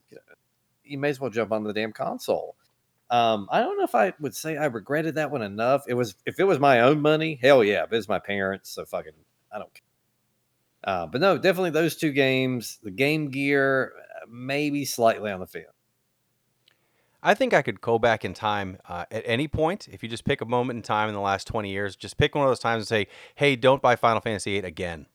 [0.83, 2.55] you may as well jump on the damn console.
[3.11, 5.85] Um, I don't know if I would say I regretted that one enough.
[5.87, 7.83] It was if it was my own money, hell yeah.
[7.83, 9.13] If it was my parents, so fucking
[9.51, 9.81] I don't care.
[10.83, 12.79] Uh, but no, definitely those two games.
[12.83, 15.73] The Game Gear, uh, maybe slightly on the field.
[17.21, 19.89] I think I could go back in time uh, at any point.
[19.91, 22.33] If you just pick a moment in time in the last 20 years, just pick
[22.33, 25.05] one of those times and say, hey, don't buy Final Fantasy VIII again.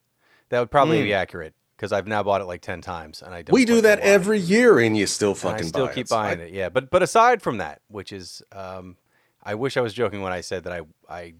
[0.51, 1.05] That would probably Mm.
[1.05, 3.55] be accurate because I've now bought it like 10 times and I don't.
[3.55, 6.11] We do that every year and you still fucking I still buy keep it.
[6.11, 6.53] buying it.
[6.53, 6.69] Yeah.
[6.69, 8.97] But but aside from that, which is, um,
[9.43, 11.35] I wish I was joking when I said that I, I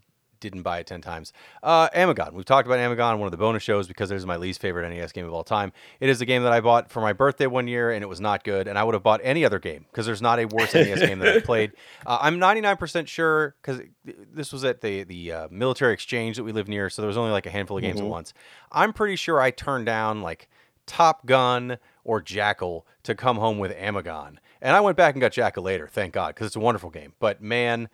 [0.51, 1.33] didn't buy it 10 times.
[1.63, 2.33] Uh, Amagon.
[2.33, 5.13] We've talked about Amagon, one of the bonus shows, because there's my least favorite NES
[5.13, 5.73] game of all time.
[6.01, 8.21] It is a game that I bought for my birthday one year, and it was
[8.21, 8.69] not good.
[8.69, 11.19] And I would have bought any other game because there's not a worse NES game
[11.21, 11.73] that I've played.
[12.07, 16.53] Uh, I'm 99% sure because this was at the the uh, military exchange that we
[16.53, 18.05] live near, so there was only like a handful of games Mhm.
[18.05, 18.35] at once.
[18.73, 20.49] I'm pretty sure I turned down like
[20.87, 24.37] Top Gun or Jackal to come home with Amagon.
[24.61, 27.13] And I went back and got Jackal later, thank God, because it's a wonderful game.
[27.19, 27.89] But man,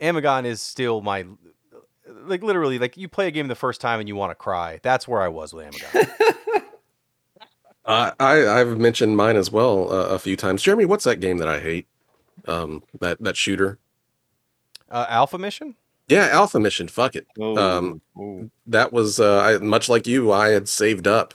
[0.00, 1.24] Amagon is still my
[2.24, 4.80] like literally like you play a game the first time and you want to cry.
[4.82, 6.10] That's where I was with Amagon.
[7.84, 10.60] Uh, I I've mentioned mine as well uh, a few times.
[10.60, 11.86] Jeremy, what's that game that I hate?
[12.48, 13.78] Um, that that shooter.
[14.90, 15.76] uh, Alpha Mission.
[16.08, 16.88] Yeah, Alpha Mission.
[16.88, 17.28] Fuck it.
[17.38, 18.50] Ooh, Um, ooh.
[18.66, 20.32] That was uh, I, much like you.
[20.32, 21.32] I had saved up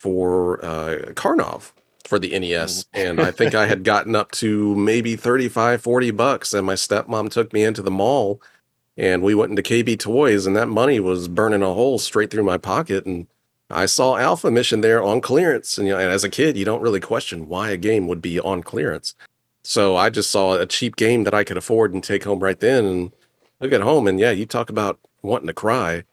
[0.00, 1.70] for uh, Karnov
[2.04, 6.52] for the NES, and I think I had gotten up to maybe 35, 40 bucks.
[6.52, 8.42] And my stepmom took me into the mall,
[8.96, 12.44] and we went into KB Toys, and that money was burning a hole straight through
[12.44, 13.04] my pocket.
[13.04, 13.26] And
[13.70, 16.64] I saw Alpha Mission there on clearance, and you know, and as a kid, you
[16.64, 19.14] don't really question why a game would be on clearance.
[19.62, 22.58] So I just saw a cheap game that I could afford and take home right
[22.58, 23.12] then, and
[23.60, 26.04] look at home, and yeah, you talk about wanting to cry.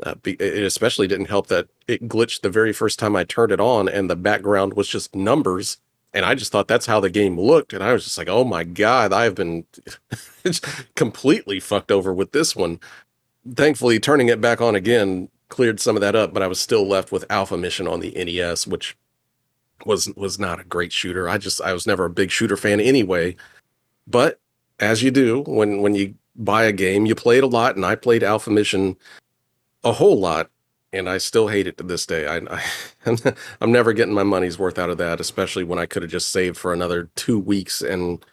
[0.00, 3.60] Uh, it especially didn't help that it glitched the very first time I turned it
[3.60, 5.78] on, and the background was just numbers.
[6.14, 8.44] And I just thought that's how the game looked, and I was just like, "Oh
[8.44, 9.64] my god, I've been
[10.96, 12.80] completely fucked over with this one."
[13.54, 16.86] Thankfully, turning it back on again cleared some of that up, but I was still
[16.86, 18.96] left with Alpha Mission on the NES, which
[19.84, 21.28] was was not a great shooter.
[21.28, 23.36] I just I was never a big shooter fan anyway.
[24.06, 24.40] But
[24.80, 27.84] as you do when when you buy a game, you play it a lot, and
[27.84, 28.96] I played Alpha Mission
[29.84, 30.50] a whole lot,
[30.92, 32.26] and I still hate it to this day.
[32.26, 32.62] I, I
[33.60, 36.30] I'm never getting my money's worth out of that, especially when I could have just
[36.30, 38.24] saved for another two weeks and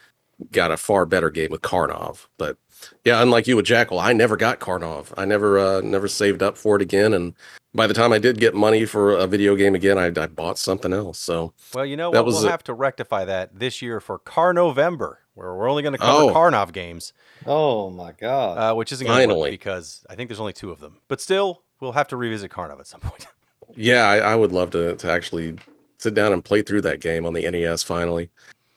[0.51, 2.27] got a far better game with Karnov.
[2.37, 2.57] But
[3.03, 5.13] yeah, unlike you with Jackal, I never got Karnov.
[5.17, 7.33] I never uh, never saved up for it again, and
[7.73, 10.57] by the time I did get money for a video game again, I, I bought
[10.57, 11.17] something else.
[11.19, 12.25] So Well, you know That what?
[12.27, 15.83] was We'll a- have to rectify that this year for Car November, where we're only
[15.83, 16.33] going to cover Oh.
[16.33, 17.11] Karnov games,
[17.45, 18.57] Oh my god.
[18.57, 20.97] uh, which isn't going to work because I think there's only two of them.
[21.09, 23.27] But still, we'll have to revisit Karnov at some point.
[23.77, 25.57] Yeah, I, I would love to to actually
[25.97, 28.29] sit down and play through that game on the NES finally.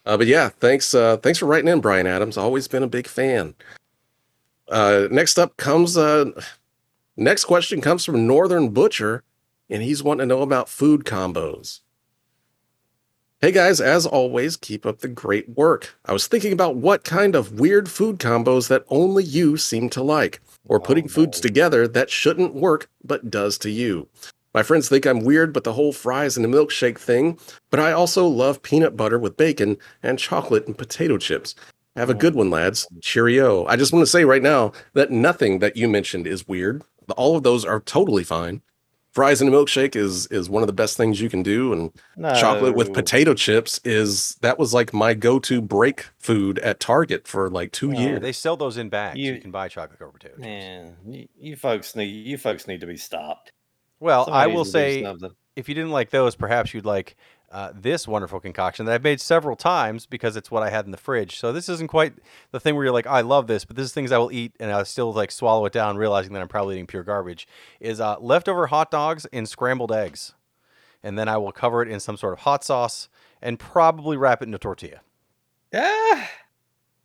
[0.06, 2.36] Uh, but yeah, thanks uh, thanks for writing in, Brian Adams.
[2.36, 3.54] Always been a big fan.
[4.68, 6.30] Uh, next up comes uh,
[7.16, 9.22] next question comes from Northern Butcher,
[9.70, 11.80] and he's wanting to know about food combos.
[13.40, 15.94] Hey guys, as always, keep up the great work.
[16.06, 20.02] I was thinking about what kind of weird food combos that only you seem to
[20.02, 21.42] like, or oh, putting Oh, foods no.
[21.42, 24.08] together that shouldn't work but does to you.
[24.54, 27.38] My friends think I'm weird, but the whole fries and a milkshake thing.
[27.70, 31.54] But I also love peanut butter with bacon and chocolate and potato chips.
[31.96, 32.86] Have a oh, good one, lads.
[33.00, 33.66] Cheerio.
[33.66, 36.82] I just want to say right now that nothing that you mentioned is weird.
[37.16, 38.62] All of those are totally fine.
[39.18, 41.92] Fries and a milkshake is is one of the best things you can do, and
[42.38, 47.50] chocolate with potato chips is that was like my go-to break food at Target for
[47.50, 48.20] like two Oh, years.
[48.20, 49.18] they sell those in bags.
[49.18, 50.34] You, You- can buy chocolate covered potato.
[50.36, 50.40] chips.
[50.46, 53.50] Man, you, you folks need you folks need to be stopped.
[53.98, 54.78] Well, I will needs to
[55.10, 57.16] do say, if you didn't like those, perhaps you'd like
[57.50, 60.90] uh, this wonderful concoction that I've made several times because it's what I had in
[60.90, 61.38] the fridge.
[61.38, 62.12] So this isn't quite
[62.50, 64.52] the thing where you're like, I love this, but this is things I will eat
[64.60, 67.48] and I'll still like swallow it down, realizing that I'm probably eating pure garbage.
[67.80, 70.34] Is uh, leftover hot dogs and scrambled eggs,
[71.02, 73.08] and then I will cover it in some sort of hot sauce
[73.40, 75.00] and probably wrap it in a tortilla.
[75.72, 76.26] Yeah,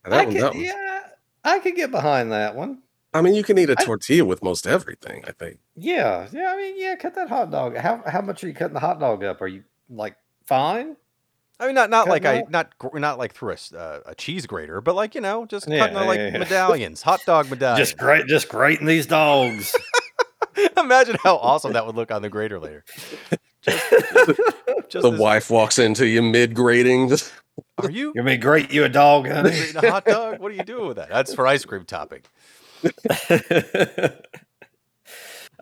[0.04, 1.00] That I one- could, that yeah,
[1.44, 2.82] I could get behind that one.
[3.12, 5.24] I mean, you can eat a tortilla with most everything.
[5.26, 5.58] I think.
[5.76, 6.50] Yeah, yeah.
[6.52, 6.96] I mean, yeah.
[6.96, 7.76] Cut that hot dog.
[7.76, 9.40] How how much are you cutting the hot dog up?
[9.40, 10.16] Are you like
[10.46, 10.96] fine?
[11.60, 14.46] I mean, not not like I not not like through a, s- uh, a cheese
[14.46, 16.38] grater, but like you know, just Yeah, cutting uh, like yeah, yeah.
[16.38, 17.88] medallions, hot dog medallions.
[17.90, 19.74] Just great, just grating these dogs.
[20.76, 22.84] Imagine how awesome that would look on the grater later.
[23.62, 23.90] Just,
[24.88, 27.08] just the this- wife walks into you mid grading.
[27.08, 27.32] Just
[27.78, 29.56] Are you you mean grate you a dog, honey?
[29.76, 30.40] a hot dog?
[30.40, 31.08] What are you doing with that?
[31.08, 32.22] That's for ice cream topping.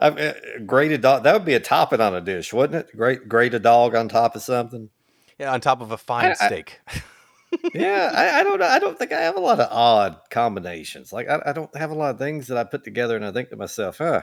[0.02, 0.32] I mean, uh,
[0.66, 1.22] grate a dog.
[1.22, 2.96] That would be a topping on a dish, wouldn't it?
[2.96, 4.90] Great, grate a dog on top of something.
[5.38, 6.80] Yeah, on top of a fine I- I- steak.
[7.74, 8.66] yeah, I, I don't know.
[8.66, 11.12] I don't think I have a lot of odd combinations.
[11.12, 13.30] Like I, I don't have a lot of things that I put together and I
[13.32, 14.22] think to myself, huh,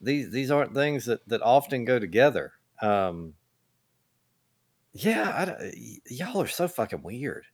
[0.00, 2.52] these these aren't things that that often go together.
[2.80, 3.34] Um,
[4.94, 5.74] yeah, I, don't-
[6.10, 7.44] y'all are so fucking weird.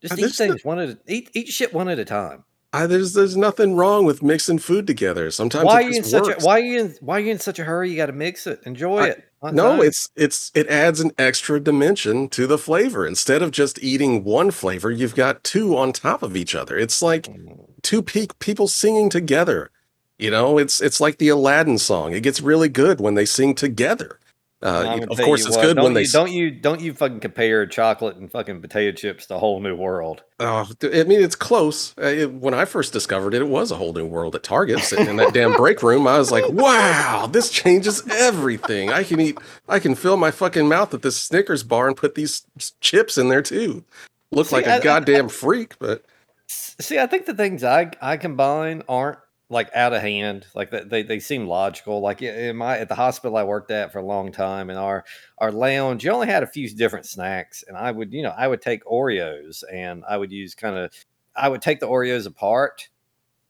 [0.00, 2.44] Just eat there's no- things one at a, eat eat shit one at a time.
[2.72, 5.30] I, there's there's nothing wrong with mixing food together.
[5.30, 6.42] Sometimes Why are you in such works.
[6.42, 7.90] a why are you in why are you in such a hurry?
[7.90, 8.60] You got to mix it.
[8.66, 9.22] Enjoy I- it.
[9.52, 9.86] No, time.
[9.86, 13.06] it's it's it adds an extra dimension to the flavor.
[13.06, 16.76] Instead of just eating one flavor, you've got two on top of each other.
[16.76, 17.66] It's like Mm.
[17.82, 19.70] two pe- people singing together.
[20.18, 22.12] You know, it's it's like the Aladdin song.
[22.12, 24.18] It gets really good when they sing together.
[24.62, 28.16] Uh, of course, it's what, good when they don't you don't you fucking compare chocolate
[28.16, 30.22] and fucking potato chips to a whole new world.
[30.40, 31.94] Oh, I mean, it's close.
[31.98, 34.80] Uh, it- when I first discovered it, it was a whole new world at Target.
[34.80, 38.90] Sitting in that damn break room, I was like, "Wow, this changes everything.
[38.90, 39.36] I can eat.
[39.68, 42.46] I can fill my fucking mouth at this Snickers bar and put these
[42.80, 43.84] chips in there too.
[44.32, 46.02] Look See, like I- I- a goddamn freak, but
[46.48, 50.46] See, I think the things I I combine aren't like out of hand.
[50.54, 52.00] Like they they seem logical.
[52.00, 55.04] Like in my at the hospital I worked at for a long time, in our
[55.38, 58.48] our lounge, you only had a few different snacks, and I would you know I
[58.48, 60.92] would take Oreos and I would use kind of
[61.34, 62.88] I would take the Oreos apart.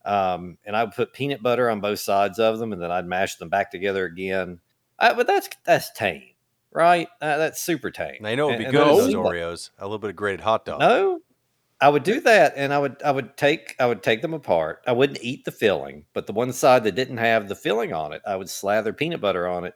[0.04, 3.06] Um, and I would put peanut butter on both sides of them, and then I'd
[3.06, 4.60] mash them back together again.
[5.00, 6.22] Uh, but that's that's tame,
[6.70, 7.08] right?
[7.20, 8.14] Uh, that's super tame.
[8.18, 9.70] And I know it'd be And- good and those like- Oreos.
[9.80, 10.78] A little bit of grated hot dog.
[10.78, 11.20] no,
[11.80, 14.82] I would do that, and I would I would take I would take them apart.
[14.86, 18.12] I wouldn't eat the filling, but the one side that didn't have the filling on
[18.12, 19.74] it, I would slather peanut butter on it,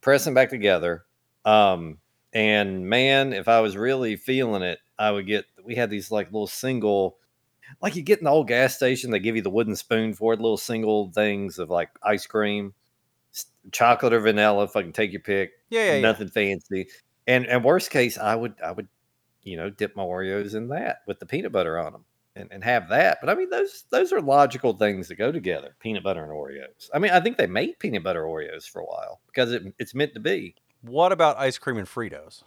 [0.00, 1.04] press them back together.
[1.44, 1.98] Um,
[2.32, 5.46] and man, if I was really feeling it, I would get.
[5.64, 7.18] We had these like little single,
[7.82, 9.10] like you get in the old gas station.
[9.10, 12.74] They give you the wooden spoon for it, little single things of like ice cream,
[13.72, 14.64] chocolate or vanilla.
[14.64, 16.00] If I can take your pick Yeah, yeah, yeah.
[16.02, 16.88] nothing fancy.
[17.26, 18.88] And and worst case, I would I would
[19.46, 22.62] you know dip my Oreos in that with the peanut butter on them and, and
[22.64, 23.18] have that.
[23.20, 26.90] But I mean those those are logical things that go together: peanut butter and Oreos.
[26.92, 29.94] I mean I think they made peanut butter Oreos for a while because it, it's
[29.94, 30.54] meant to be.
[30.82, 32.42] What about ice cream and Fritos?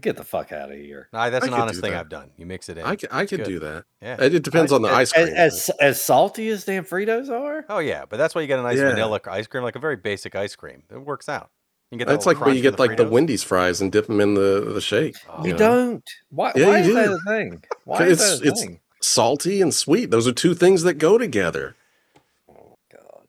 [0.00, 1.08] Get the fuck out of here.
[1.12, 2.00] Nah, that's I an honest thing that.
[2.00, 2.32] I've done.
[2.36, 2.84] You mix it in.
[2.84, 3.46] I can, I could Good.
[3.46, 3.84] do that.
[4.02, 4.16] yeah.
[4.24, 5.28] It, it depends on the As- ice cream.
[5.28, 7.64] As, as, as salty as damn Fritos are.
[7.68, 8.88] Oh yeah, but that's why you get a nice Yeah.
[8.90, 10.82] vanilla ice cream, like a very basic ice cream.
[10.90, 11.50] It works out.
[11.94, 14.06] You get That's like little when you get from like the Wendy's fries and dip
[14.08, 15.16] them in the the shake.
[15.28, 15.58] Oh, You know?
[15.58, 16.10] don't.
[16.30, 17.64] Why, Yeah, why you is that a thing?
[17.84, 18.80] Why It's- is that a it's- thing?
[19.00, 21.76] Salty and sweet; those are two things that go together.
[22.48, 23.26] Oh God.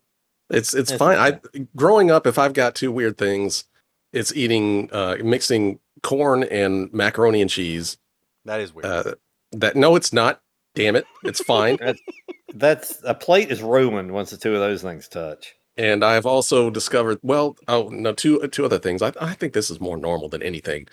[0.50, 1.18] It's it's That's fine.
[1.18, 1.40] I
[1.76, 3.64] growing up, if I've got two weird things,
[4.12, 7.98] it's eating uh, mixing corn and macaroni and cheese.
[8.46, 8.86] That is weird.
[8.86, 9.14] Uh,
[9.52, 10.40] that no, it's not.
[10.74, 11.78] Damn it, it's fine.
[12.54, 15.56] That's a plate is ruined once the two of those things touch.
[15.76, 17.18] And I've also discovered.
[17.22, 19.02] Well, oh no, two uh, two other things.
[19.02, 20.88] I I think this is more normal than anything.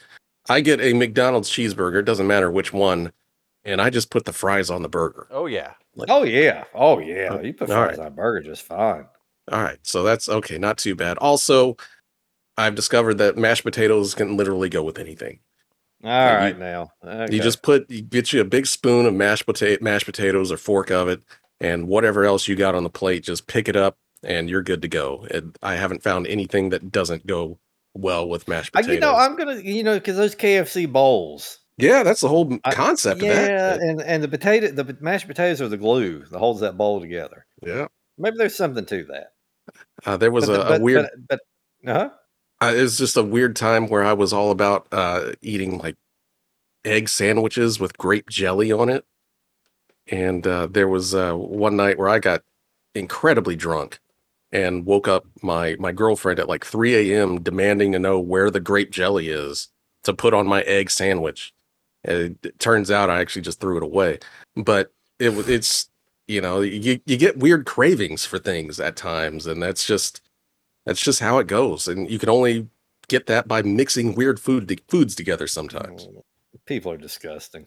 [0.50, 2.00] I get a McDonald's cheeseburger.
[2.00, 3.12] It doesn't matter which one,
[3.64, 5.28] and I just put the fries on the burger.
[5.32, 5.74] oh yeah.
[6.10, 7.30] Oh yeah, oh yeah.
[7.32, 8.00] Oh, you put fries right.
[8.00, 9.06] on a burger just fine.
[9.52, 11.18] All right, so that's okay, not too bad.
[11.18, 11.78] Also,
[12.58, 15.40] I've discovered that mashed potatoes can literally go with anything.
[16.04, 17.34] All you- right, now okay.
[17.34, 20.58] You just put you get you a big spoon of mashed potato mashed potatoes or
[20.58, 21.22] fork of it,
[21.60, 24.82] and whatever else you got on the plate, just pick it up and you're good
[24.82, 25.26] to go.
[25.32, 27.60] And I haven't found anything that doesn't go
[27.94, 28.96] well with mashed I, potatoes.
[28.96, 31.60] you know I'm gonna you know because those KFC bowls.
[31.78, 33.80] yeah, that's the whole I- concept yeah, of that.
[33.82, 37.46] and and the potato the mashed potatoes are the glue that holds that bowl together.
[37.62, 39.34] Yeah, Maybe there's something to that.
[40.06, 41.08] uh, there was But a, the- a weird.
[41.28, 41.40] but,
[41.84, 42.10] but uh-huh.
[42.68, 45.96] uh, it was just a weird time where I was all about uh, eating like
[46.86, 49.06] egg sandwiches with grape jelly on it.
[50.08, 52.42] And uh, there was uh, one night where I got
[52.94, 54.00] incredibly drunk
[54.54, 57.42] and woke up my my girlfriend at like 3 a.m.
[57.42, 59.68] demanding to know where the grape jelly is
[60.04, 61.54] to put on my egg sandwich.
[62.06, 64.20] And it, turns out I actually just threw it away.
[64.56, 65.90] But it it's
[66.28, 70.22] you know you you get weird cravings for things at times, and that's just
[70.86, 71.88] that's just how it goes.
[71.88, 72.70] And you can only
[73.08, 76.08] get that by mixing weird food foods together sometimes.
[76.08, 76.22] Mm,
[76.66, 77.66] People are disgusting.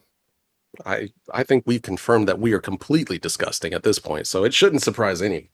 [0.85, 4.53] I I think we've confirmed that we are completely disgusting at this point, so it
[4.53, 5.49] shouldn't surprise any.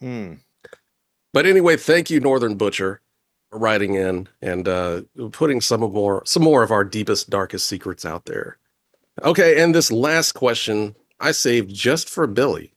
[0.00, 0.34] Hmm.
[1.32, 3.00] But anyway, thank you, Northern Butcher,
[3.50, 5.02] for writing in and uh,
[5.32, 8.58] putting some of more some more of our deepest, darkest secrets out there.
[9.22, 12.72] Okay, and this last question I saved just for Billy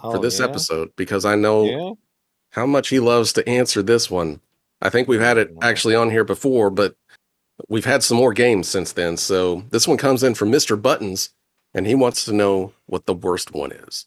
[0.00, 0.46] for Oh, this yeah?
[0.46, 1.90] episode because I know Yeah.
[2.50, 4.40] how much he loves to answer this one.
[4.80, 6.96] I think we've had it actually on here before, but
[7.68, 9.16] we've had some more games since then.
[9.16, 10.80] So this one comes in from Mr.
[10.80, 11.30] Buttons,
[11.72, 14.04] and he wants to know what the worst one is.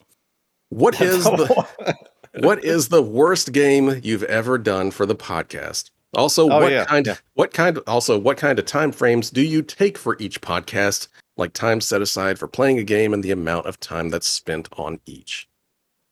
[0.68, 1.66] What is the
[2.40, 5.90] what is the worst game you've ever done for the podcast?
[6.14, 7.16] Also, Oh, what yeah, kind yeah.
[7.34, 11.08] what kind also what kind of time frames do you take for each podcast?
[11.36, 14.68] Like time set aside for playing a game and the amount of time that's spent
[14.78, 15.48] on each.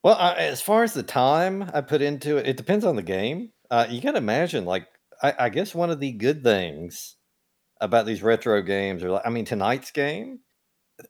[0.03, 3.01] Well, I, as far as the time I put into it, it depends on the
[3.01, 3.51] game.
[3.71, 4.85] Uh, you got to imagine, like,
[5.23, 7.15] I, I guess one of the good things
[7.81, 10.41] about these retro games are, like, I mean, tonight's game.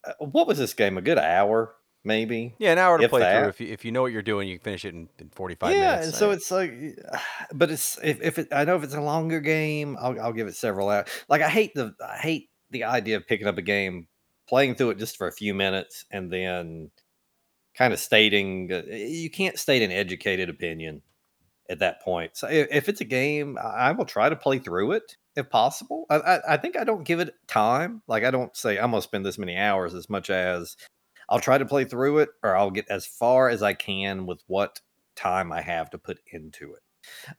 [0.06, 0.98] uh, What was this game?
[0.98, 1.76] A good hour,
[2.06, 2.56] maybe.
[2.60, 3.40] Yeah, an hour to play that.
[3.40, 3.50] through.
[3.50, 5.72] If you, if you know what you're doing, you can finish it in, in 45
[5.72, 6.08] yeah, minutes.
[6.08, 6.74] and so it's like,
[7.54, 10.48] but it's if, if it, I know if it's a longer game, I'll, I'll give
[10.48, 11.08] it several hours.
[11.28, 14.08] Like I hate the I hate the idea of picking up a game,
[14.48, 16.92] playing through it just for a few minutes, and then
[17.76, 21.02] kind of stating uh, you can't state an educated opinion
[21.70, 22.38] at that point.
[22.38, 25.50] So if, if it's a game, I I will try to play through it if
[25.50, 26.06] possible.
[26.10, 28.02] I, I, I think I don't give it time.
[28.08, 30.78] Like I don't say I'm gonna spend this many hours as much as
[31.30, 34.42] I'll try to play through it, or I'll get as far as I can with
[34.48, 34.82] what
[35.16, 36.82] time I have to put into it.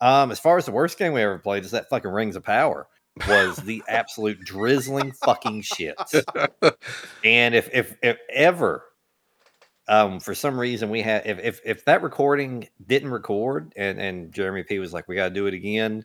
[0.01, 2.45] Um, as far as the worst game we ever played is that fucking Rings of
[2.45, 2.89] Power
[3.29, 5.97] was the absolute drizzling fucking shit.
[7.25, 8.85] And if if if ever
[9.89, 14.33] um for some reason we had if if, if that recording didn't record and and
[14.33, 16.05] Jeremy P was like we got to do it again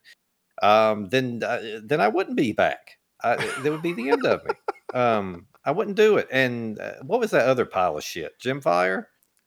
[0.62, 2.98] um then uh, then I wouldn't be back.
[3.24, 4.52] I, that would be the end of me.
[4.94, 6.28] Um I wouldn't do it.
[6.32, 8.34] And uh, what was that other pile of shit?
[8.43, 9.05] Gemfire?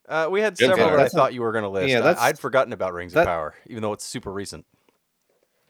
[0.08, 0.96] Uh, we had Jim several Fire.
[0.96, 1.88] that I That's not- thought you were going to list.
[1.88, 4.64] Yeah, I- that's- I'd forgotten about Rings that- of Power, even though it's super recent.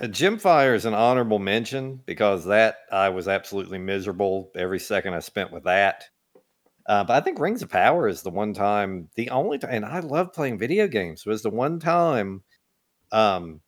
[0.01, 5.21] Uh, Gemfire is an honorable mention because that I was absolutely miserable every second I
[5.21, 6.05] spent with that.
[6.87, 9.85] Uh, but I think Rings of Power is the one time, the only time, and
[9.85, 11.25] I love playing video games.
[11.25, 12.43] Was the one time,
[13.13, 13.61] um,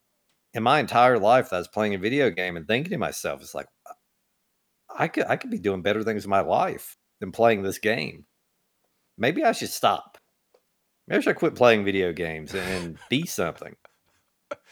[0.52, 3.40] in my entire life that I was playing a video game and thinking to myself,
[3.40, 3.68] "It's like
[4.98, 8.26] I could, I could be doing better things in my life than playing this game.
[9.18, 10.18] Maybe I should stop.
[11.06, 13.76] Maybe I should quit playing video games and be something."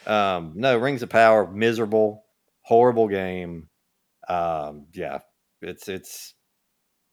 [0.05, 2.25] Um, no, Rings of Power, miserable,
[2.61, 3.69] horrible game.
[4.27, 5.19] Um, yeah,
[5.61, 6.33] it's it's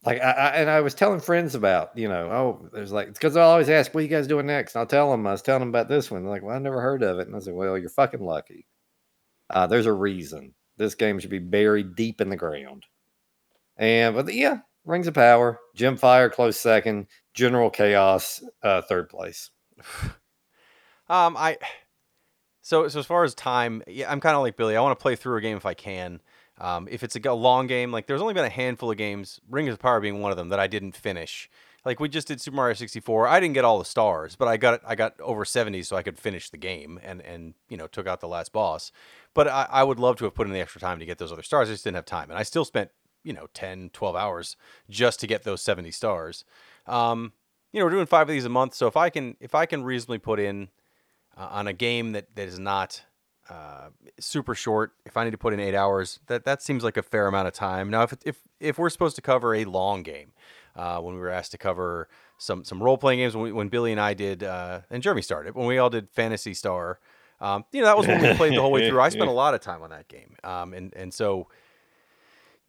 [0.05, 3.37] like I, I and I was telling friends about, you know, oh, there's like because
[3.37, 4.75] I always ask, what are you guys doing next?
[4.75, 6.23] And I'll tell them I was telling them about this one.
[6.23, 8.67] They're like, well, I never heard of it, and I said, well, you're fucking lucky.
[9.51, 12.85] Uh, there's a reason this game should be buried deep in the ground.
[13.83, 19.51] And but yeah, Rings of Power, Gemfire, close second, General Chaos, uh, third place.
[21.09, 21.59] Um, I
[22.63, 24.77] so so as far as time, yeah, I'm kind of like Billy.
[24.77, 26.23] I want to play through a game if I can.
[26.59, 29.73] Um, if it's a long game, like there's only been a handful of games, Rings
[29.73, 31.51] of Power being one of them that I didn't finish.
[31.85, 33.27] Like we just did Super Mario 64.
[33.27, 36.03] I didn't get all the stars, but I got I got over 70 so I
[36.03, 38.91] could finish the game and and you know took out the last boss.
[39.35, 41.33] But I, I would love to have put in the extra time to get those
[41.33, 41.69] other stars.
[41.69, 42.91] I just didn't have time, and I still spent
[43.25, 44.57] you know 10, 12 hours
[44.89, 46.45] just to get those 70 stars.
[46.87, 47.33] Um,
[47.73, 49.67] you know we're doing five of these a month, so if I can if I
[49.67, 50.69] can reasonably put in
[51.37, 53.03] uh, on a game that, that is not
[53.49, 53.89] uh,
[54.21, 54.93] super short.
[55.05, 57.49] If I need to put in eight hours, that that seems like a fair amount
[57.49, 57.91] of time.
[57.91, 60.33] Now, if if if we're supposed to cover a long game,
[60.77, 62.09] uh, when we were asked to cover
[62.39, 65.23] some some role playing games, when, we, when Billy and I did, uh, and Jeremy
[65.23, 66.99] started, when we all did Phantasy Star,
[67.41, 69.01] um, you know that was when we played the whole way through.
[69.01, 71.49] I spent a lot of time on that game, um, and and so.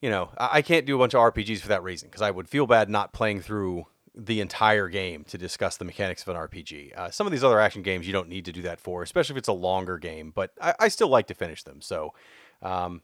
[0.04, 2.50] You know, I can't do a bunch of RPGs for that reason because I would
[2.50, 6.94] feel bad not playing through the entire game to discuss the mechanics of an RPG.
[6.94, 9.36] Uh, some of these other action games you don't need to do that for, especially
[9.36, 10.34] if it's a longer game.
[10.36, 11.80] But I, I still like to finish them.
[11.80, 12.14] So,
[12.62, 13.02] um,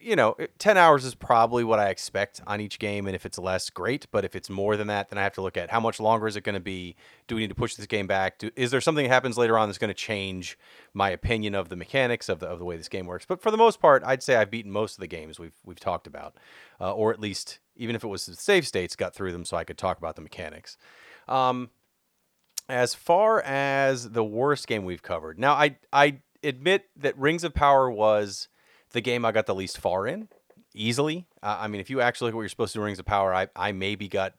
[0.00, 3.06] you know, ten hours is probably what I expect on each game.
[3.06, 4.06] And if it's less, great.
[4.10, 6.26] But if it's more than that, then I have to look at how much longer
[6.26, 6.96] is it going to be.
[7.26, 8.38] Do we need to push this game back?
[8.38, 10.58] Do, is there something that happens later on that's going to change
[10.94, 13.26] my opinion of the mechanics of the of the way this game works?
[13.26, 15.80] But for the most part, I'd say I've beaten most of the games we've we've
[15.80, 16.36] talked about,
[16.80, 19.64] uh, or at least even if it was save states, got through them so I
[19.64, 20.78] could talk about the mechanics.
[21.28, 21.70] Um,
[22.68, 27.54] as far as the worst game we've covered, now I I admit that Rings of
[27.54, 28.48] Power was
[28.96, 30.28] the game I got the least far in,
[30.74, 31.26] easily.
[31.42, 32.98] Uh, I mean, if you actually look at what you're supposed to do in Rings
[32.98, 34.32] of Power, I I maybe got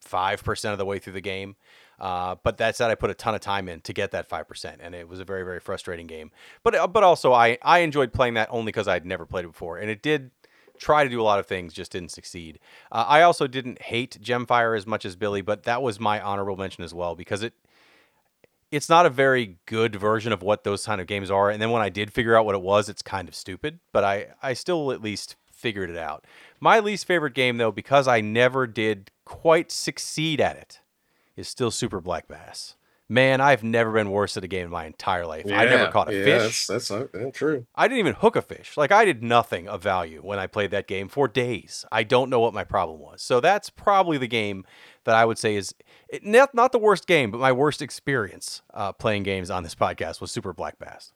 [0.00, 1.56] five percent of the way through the game.
[2.00, 4.48] Uh, but that said, I put a ton of time in to get that five
[4.48, 6.30] percent, and it was a very very frustrating game.
[6.62, 9.48] But uh, but also I I enjoyed playing that only because I'd never played it
[9.48, 10.30] before, and it did
[10.78, 12.58] try to do a lot of things, just didn't succeed.
[12.90, 16.56] Uh, I also didn't hate Gemfire as much as Billy, but that was my honorable
[16.56, 17.52] mention as well because it
[18.72, 21.50] it's not a very good version of what those kind of games are.
[21.50, 24.02] And then when I did figure out what it was, it's kind of stupid, but
[24.02, 26.24] I, I still at least figured it out.
[26.58, 30.80] My least favorite game, though, because I never did quite succeed at it,
[31.36, 32.76] is still Super Black Bass.
[33.08, 35.44] Man, I've never been worse at a game in my entire life.
[35.46, 36.66] I never caught a yeah, fish.
[36.66, 37.66] That's, that's uh, true.
[37.74, 38.78] I didn't even hook a fish.
[38.78, 41.84] Like I did nothing of value when I played that game for days.
[41.92, 43.20] I don't know what my problem was.
[43.20, 44.64] So that's probably the game
[45.04, 45.74] that I would say is
[46.12, 49.74] it, not not the worst game, but my worst experience uh, playing games on this
[49.74, 51.12] podcast was Super Black Bass.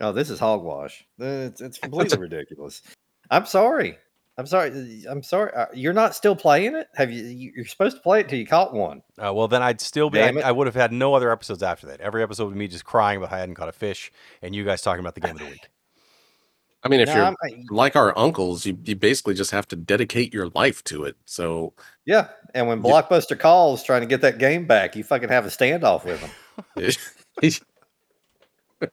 [0.00, 1.04] Oh, this is hogwash.
[1.18, 2.82] It's, it's completely ridiculous.
[3.30, 3.98] I'm sorry.
[4.38, 5.04] I'm sorry.
[5.08, 5.50] I'm sorry.
[5.54, 6.88] Uh, You're not still playing it?
[6.94, 7.24] Have you?
[7.24, 9.02] you- You're supposed to play it till you caught one.
[9.18, 10.20] Uh, well, then I'd still be.
[10.20, 10.28] I.
[10.44, 12.02] I would have had no other episodes after that.
[12.02, 14.62] Every episode with me just crying about how I hadn't caught a fish, and you
[14.64, 15.68] guys talking about the game of the week.
[16.82, 17.36] I mean, if No, you're I'm-
[17.70, 21.16] like our uncles, you, you basically just have to dedicate your life to it.
[21.24, 21.72] So
[22.04, 22.28] yeah.
[22.56, 26.04] And when Blockbuster calls trying to get that game back, you fucking have a standoff
[26.04, 26.30] with them.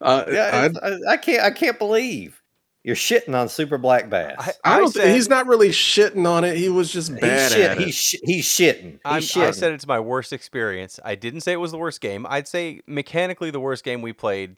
[0.00, 1.42] uh, Yeah, I'd- I, I can't.
[1.42, 2.42] I can't believe
[2.82, 4.34] You're shitting on Super Black Bass.
[4.38, 4.92] I, I I don't.
[4.92, 6.56] said, he's not really shitting on it.
[6.56, 7.70] He was just he's bad shit.
[7.70, 7.84] at it.
[7.84, 8.92] He's sh- he's shitting.
[8.92, 9.46] He's I'm, shitting.
[9.46, 10.98] I said it's my worst experience.
[11.04, 12.26] I didn't say it was the worst game.
[12.28, 14.56] I'd say mechanically the worst game we played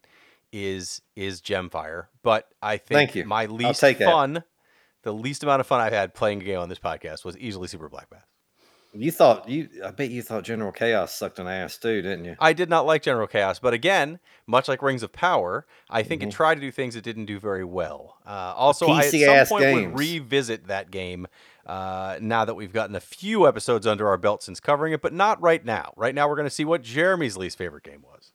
[0.52, 2.06] is is Gemfire.
[2.22, 3.24] But I think Thank you.
[3.26, 4.06] my least take that.
[4.10, 4.42] fun,
[5.04, 7.68] the least amount of fun I've had playing a game on this podcast was easily
[7.68, 8.22] Super Black Bass.
[8.96, 9.68] you thought you.
[9.84, 12.36] I bet you thought General Chaos sucked an ass too, didn't you?
[12.38, 16.22] I did not like General Chaos, but again, much like Rings of Power, I think
[16.22, 16.26] Mhm.
[16.28, 18.18] it tried to do things it didn't do very well.
[18.26, 19.10] Uh, also, I at
[19.48, 21.26] some point would revisit that game
[21.66, 25.14] uh, now that we've gotten a few episodes under our belt since covering it, but
[25.14, 25.94] not right now.
[25.96, 28.33] Right now, we're going to see what Jeremy's least favorite game was.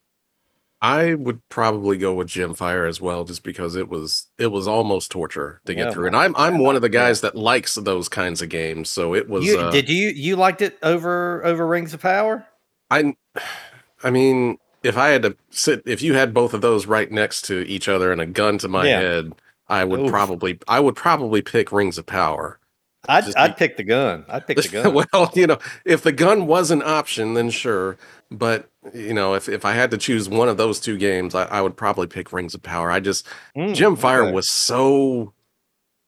[0.81, 5.11] I would probably go with Gemfire as well, just because it was it was almost
[5.11, 5.91] torture to get Yeah.
[5.91, 6.07] through.
[6.07, 9.27] And I'm I'm one of the guys that likes those kinds of games, so it
[9.27, 9.45] was.
[9.45, 12.45] You, uh, did you you liked it over over Rings of Power?
[12.89, 13.15] I,
[14.03, 17.41] I mean, if I had to sit, if you had both of those right next
[17.45, 18.99] to each other and a gun to my Yeah.
[19.01, 19.33] head,
[19.67, 20.09] I would Oof.
[20.09, 22.57] probably I would probably pick Rings of Power.
[23.07, 24.25] I'd Just I'd be- pick the gun.
[24.27, 24.93] I'd pick the gun.
[24.93, 27.97] well, you know, if the gun was an option, then sure.
[28.29, 31.43] But you know, if if I had to choose one of those two games, I,
[31.45, 32.91] I would probably pick Rings of Power.
[32.91, 34.31] I just Mm, Gemfire okay.
[34.33, 35.33] was so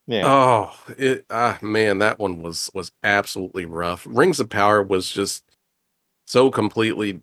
[0.07, 0.23] yeah.
[0.25, 4.05] oh it ah man that one was was absolutely rough.
[4.09, 5.43] Rings of Power was just
[6.27, 7.21] so completely.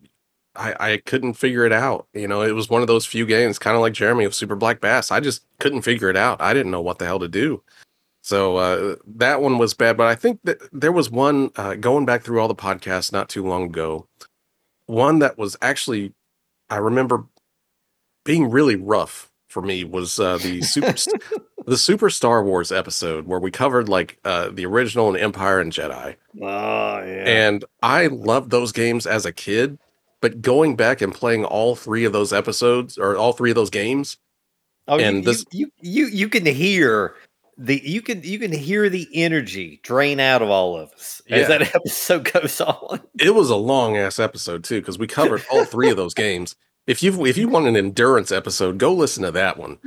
[0.55, 2.07] I, I couldn't figure it out.
[2.13, 4.55] You know, it was one of those few games, kind of like Jeremy of Super
[4.55, 5.11] Black Bass.
[5.11, 6.41] I just couldn't figure it out.
[6.41, 7.61] I didn't know what the hell to do.
[8.29, 9.97] So uh, that one was bad.
[9.97, 13.27] But I think that there was one uh, going back through all the podcasts not
[13.27, 14.07] too long ago.
[14.85, 16.13] One that was actually,
[16.69, 17.25] I remember
[18.25, 20.93] being really rough for me was uh, the super
[21.65, 25.73] the Super Star Wars episode where we covered like uh, the original and Empire and
[25.73, 26.15] Jedi.
[26.39, 26.43] Oh
[27.03, 27.23] yeah.
[27.25, 29.79] And I loved those games as a kid,
[30.21, 33.71] but going back and playing all three of those episodes or all three of those
[33.71, 34.17] games,
[34.87, 37.15] oh, and you, this- you you you can hear
[37.59, 41.47] the you can you can hear the energy drain out of all of us as
[41.49, 43.01] that episode goes on.
[43.19, 46.55] it was a long ass episode too because we covered all three of those games.
[46.87, 49.77] If you if you want an endurance episode, go listen to that one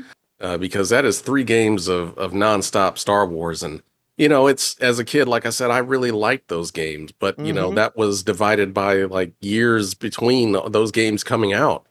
[0.40, 3.82] uh, because that is three games of of nonstop Star Wars and.
[4.18, 7.36] You know, it's as a kid, like I said, I really liked those games, but
[7.38, 7.76] you know, Mhm.
[7.76, 11.86] that was divided by like years between those games coming out.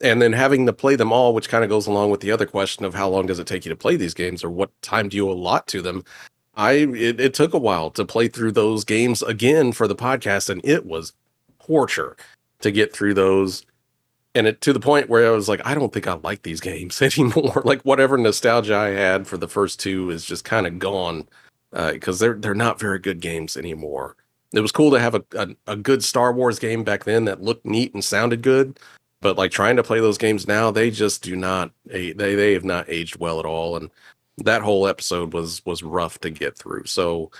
[0.00, 2.46] And then having to play them all, which kind of goes along with the other
[2.46, 5.08] question of how long does it take you to play these games or what time
[5.08, 6.04] do you allot to them.
[6.56, 10.50] I it, it took a while to play through those games again for the podcast,
[10.50, 11.12] and it was
[11.60, 12.16] torture
[12.60, 13.64] to get through those.
[14.34, 16.60] And it to the point where I was like, I don't think I like these
[16.60, 17.62] games anymore.
[17.64, 21.28] like whatever nostalgia I had for the first two is just kind of gone
[21.72, 24.16] uh, because they're they're not very good games anymore.
[24.52, 27.42] It was cool to have a, a a good Star Wars game back then that
[27.42, 28.78] looked neat and sounded good,
[29.26, 32.62] but like trying to play those games now, they just do not they they have
[32.62, 33.76] not aged well at all.
[33.76, 33.90] And
[34.38, 36.84] that whole episode was was rough to get through.
[36.84, 37.32] So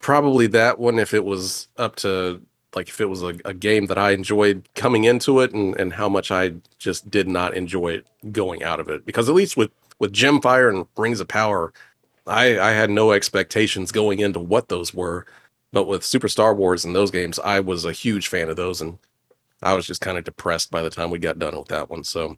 [0.00, 2.42] probably that one, if it was up to
[2.74, 5.92] like if it was a, a game that I enjoyed coming into it and and
[5.92, 9.06] how much I just did not enjoy it going out of it.
[9.06, 9.70] Because at least with
[10.00, 11.72] with Gemfire and Rings of Power,
[12.26, 15.24] I I had no expectations going into what those were.
[15.72, 18.80] But with Super Star Wars and those games, I was a huge fan of those
[18.80, 18.98] and
[19.62, 22.04] I was just kind of depressed by the time we got done with that one.
[22.04, 22.36] So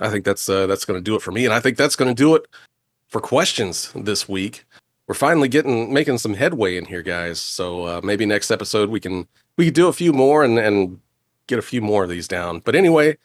[0.00, 1.96] I think that's uh, that's going to do it for me, and I think that's
[1.96, 2.46] going to do it
[3.08, 4.64] for questions this week.
[5.06, 7.40] We're finally getting making some headway in here, guys.
[7.40, 11.00] So uh, maybe next episode we can we can do a few more and and
[11.46, 12.60] get a few more of these down.
[12.60, 13.18] But anyway,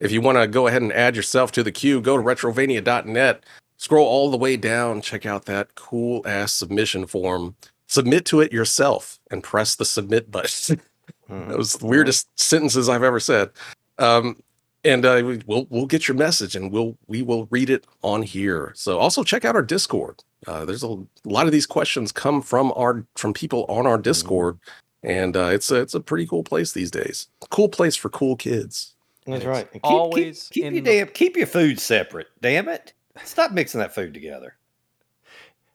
[0.00, 3.44] if you want to go ahead and add yourself to the queue, go to retrovania.net,
[3.76, 7.54] scroll all the way down, check out that cool ass submission form,
[7.86, 10.80] submit to it yourself, and press the submit button.
[11.30, 11.48] Mhm.
[11.48, 13.50] That was the weirdest sentences I've ever said.
[13.98, 14.36] Um,
[14.84, 18.22] and uh, we- we'll we'll get your message and we'll we will read it on
[18.22, 18.72] here.
[18.74, 20.22] So also check out our Discord.
[20.46, 24.58] Uh, there's a lot of these questions come from our from people on our Discord,
[25.02, 27.26] and uh, it's a it's a pretty cool place these days.
[27.50, 28.94] Cool place for cool kids.
[29.26, 29.70] That's it's right.
[29.72, 32.28] Keep, always keep, keep in your the- damn keep your food separate.
[32.40, 32.92] Damn it!
[33.24, 34.54] Stop mixing that food together.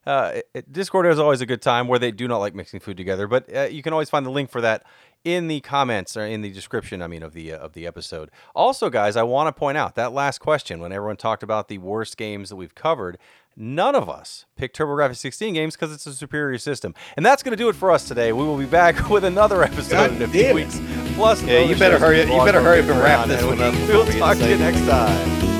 [0.05, 2.97] Uh, it- Discord is always a good time where they do not like mixing food
[2.97, 4.85] together, but uh, you can always find the link for that
[5.23, 7.01] in the comments or in the description.
[7.01, 8.29] I mean, of the uh, of the episode.
[8.55, 11.77] Also, guys, I want to point out that last question when everyone talked about the
[11.77, 13.17] worst games that we've covered.
[13.55, 17.51] None of us picked TurboGrafx 16 games because it's a superior system, and that's going
[17.51, 18.33] to do it for us today.
[18.33, 20.81] We will be back with another episode God in a few weeks.
[21.13, 23.75] Plus, Yeah, you better hurry- and you better hurry up and wrap this one up
[23.87, 25.52] We'll talk to you next time.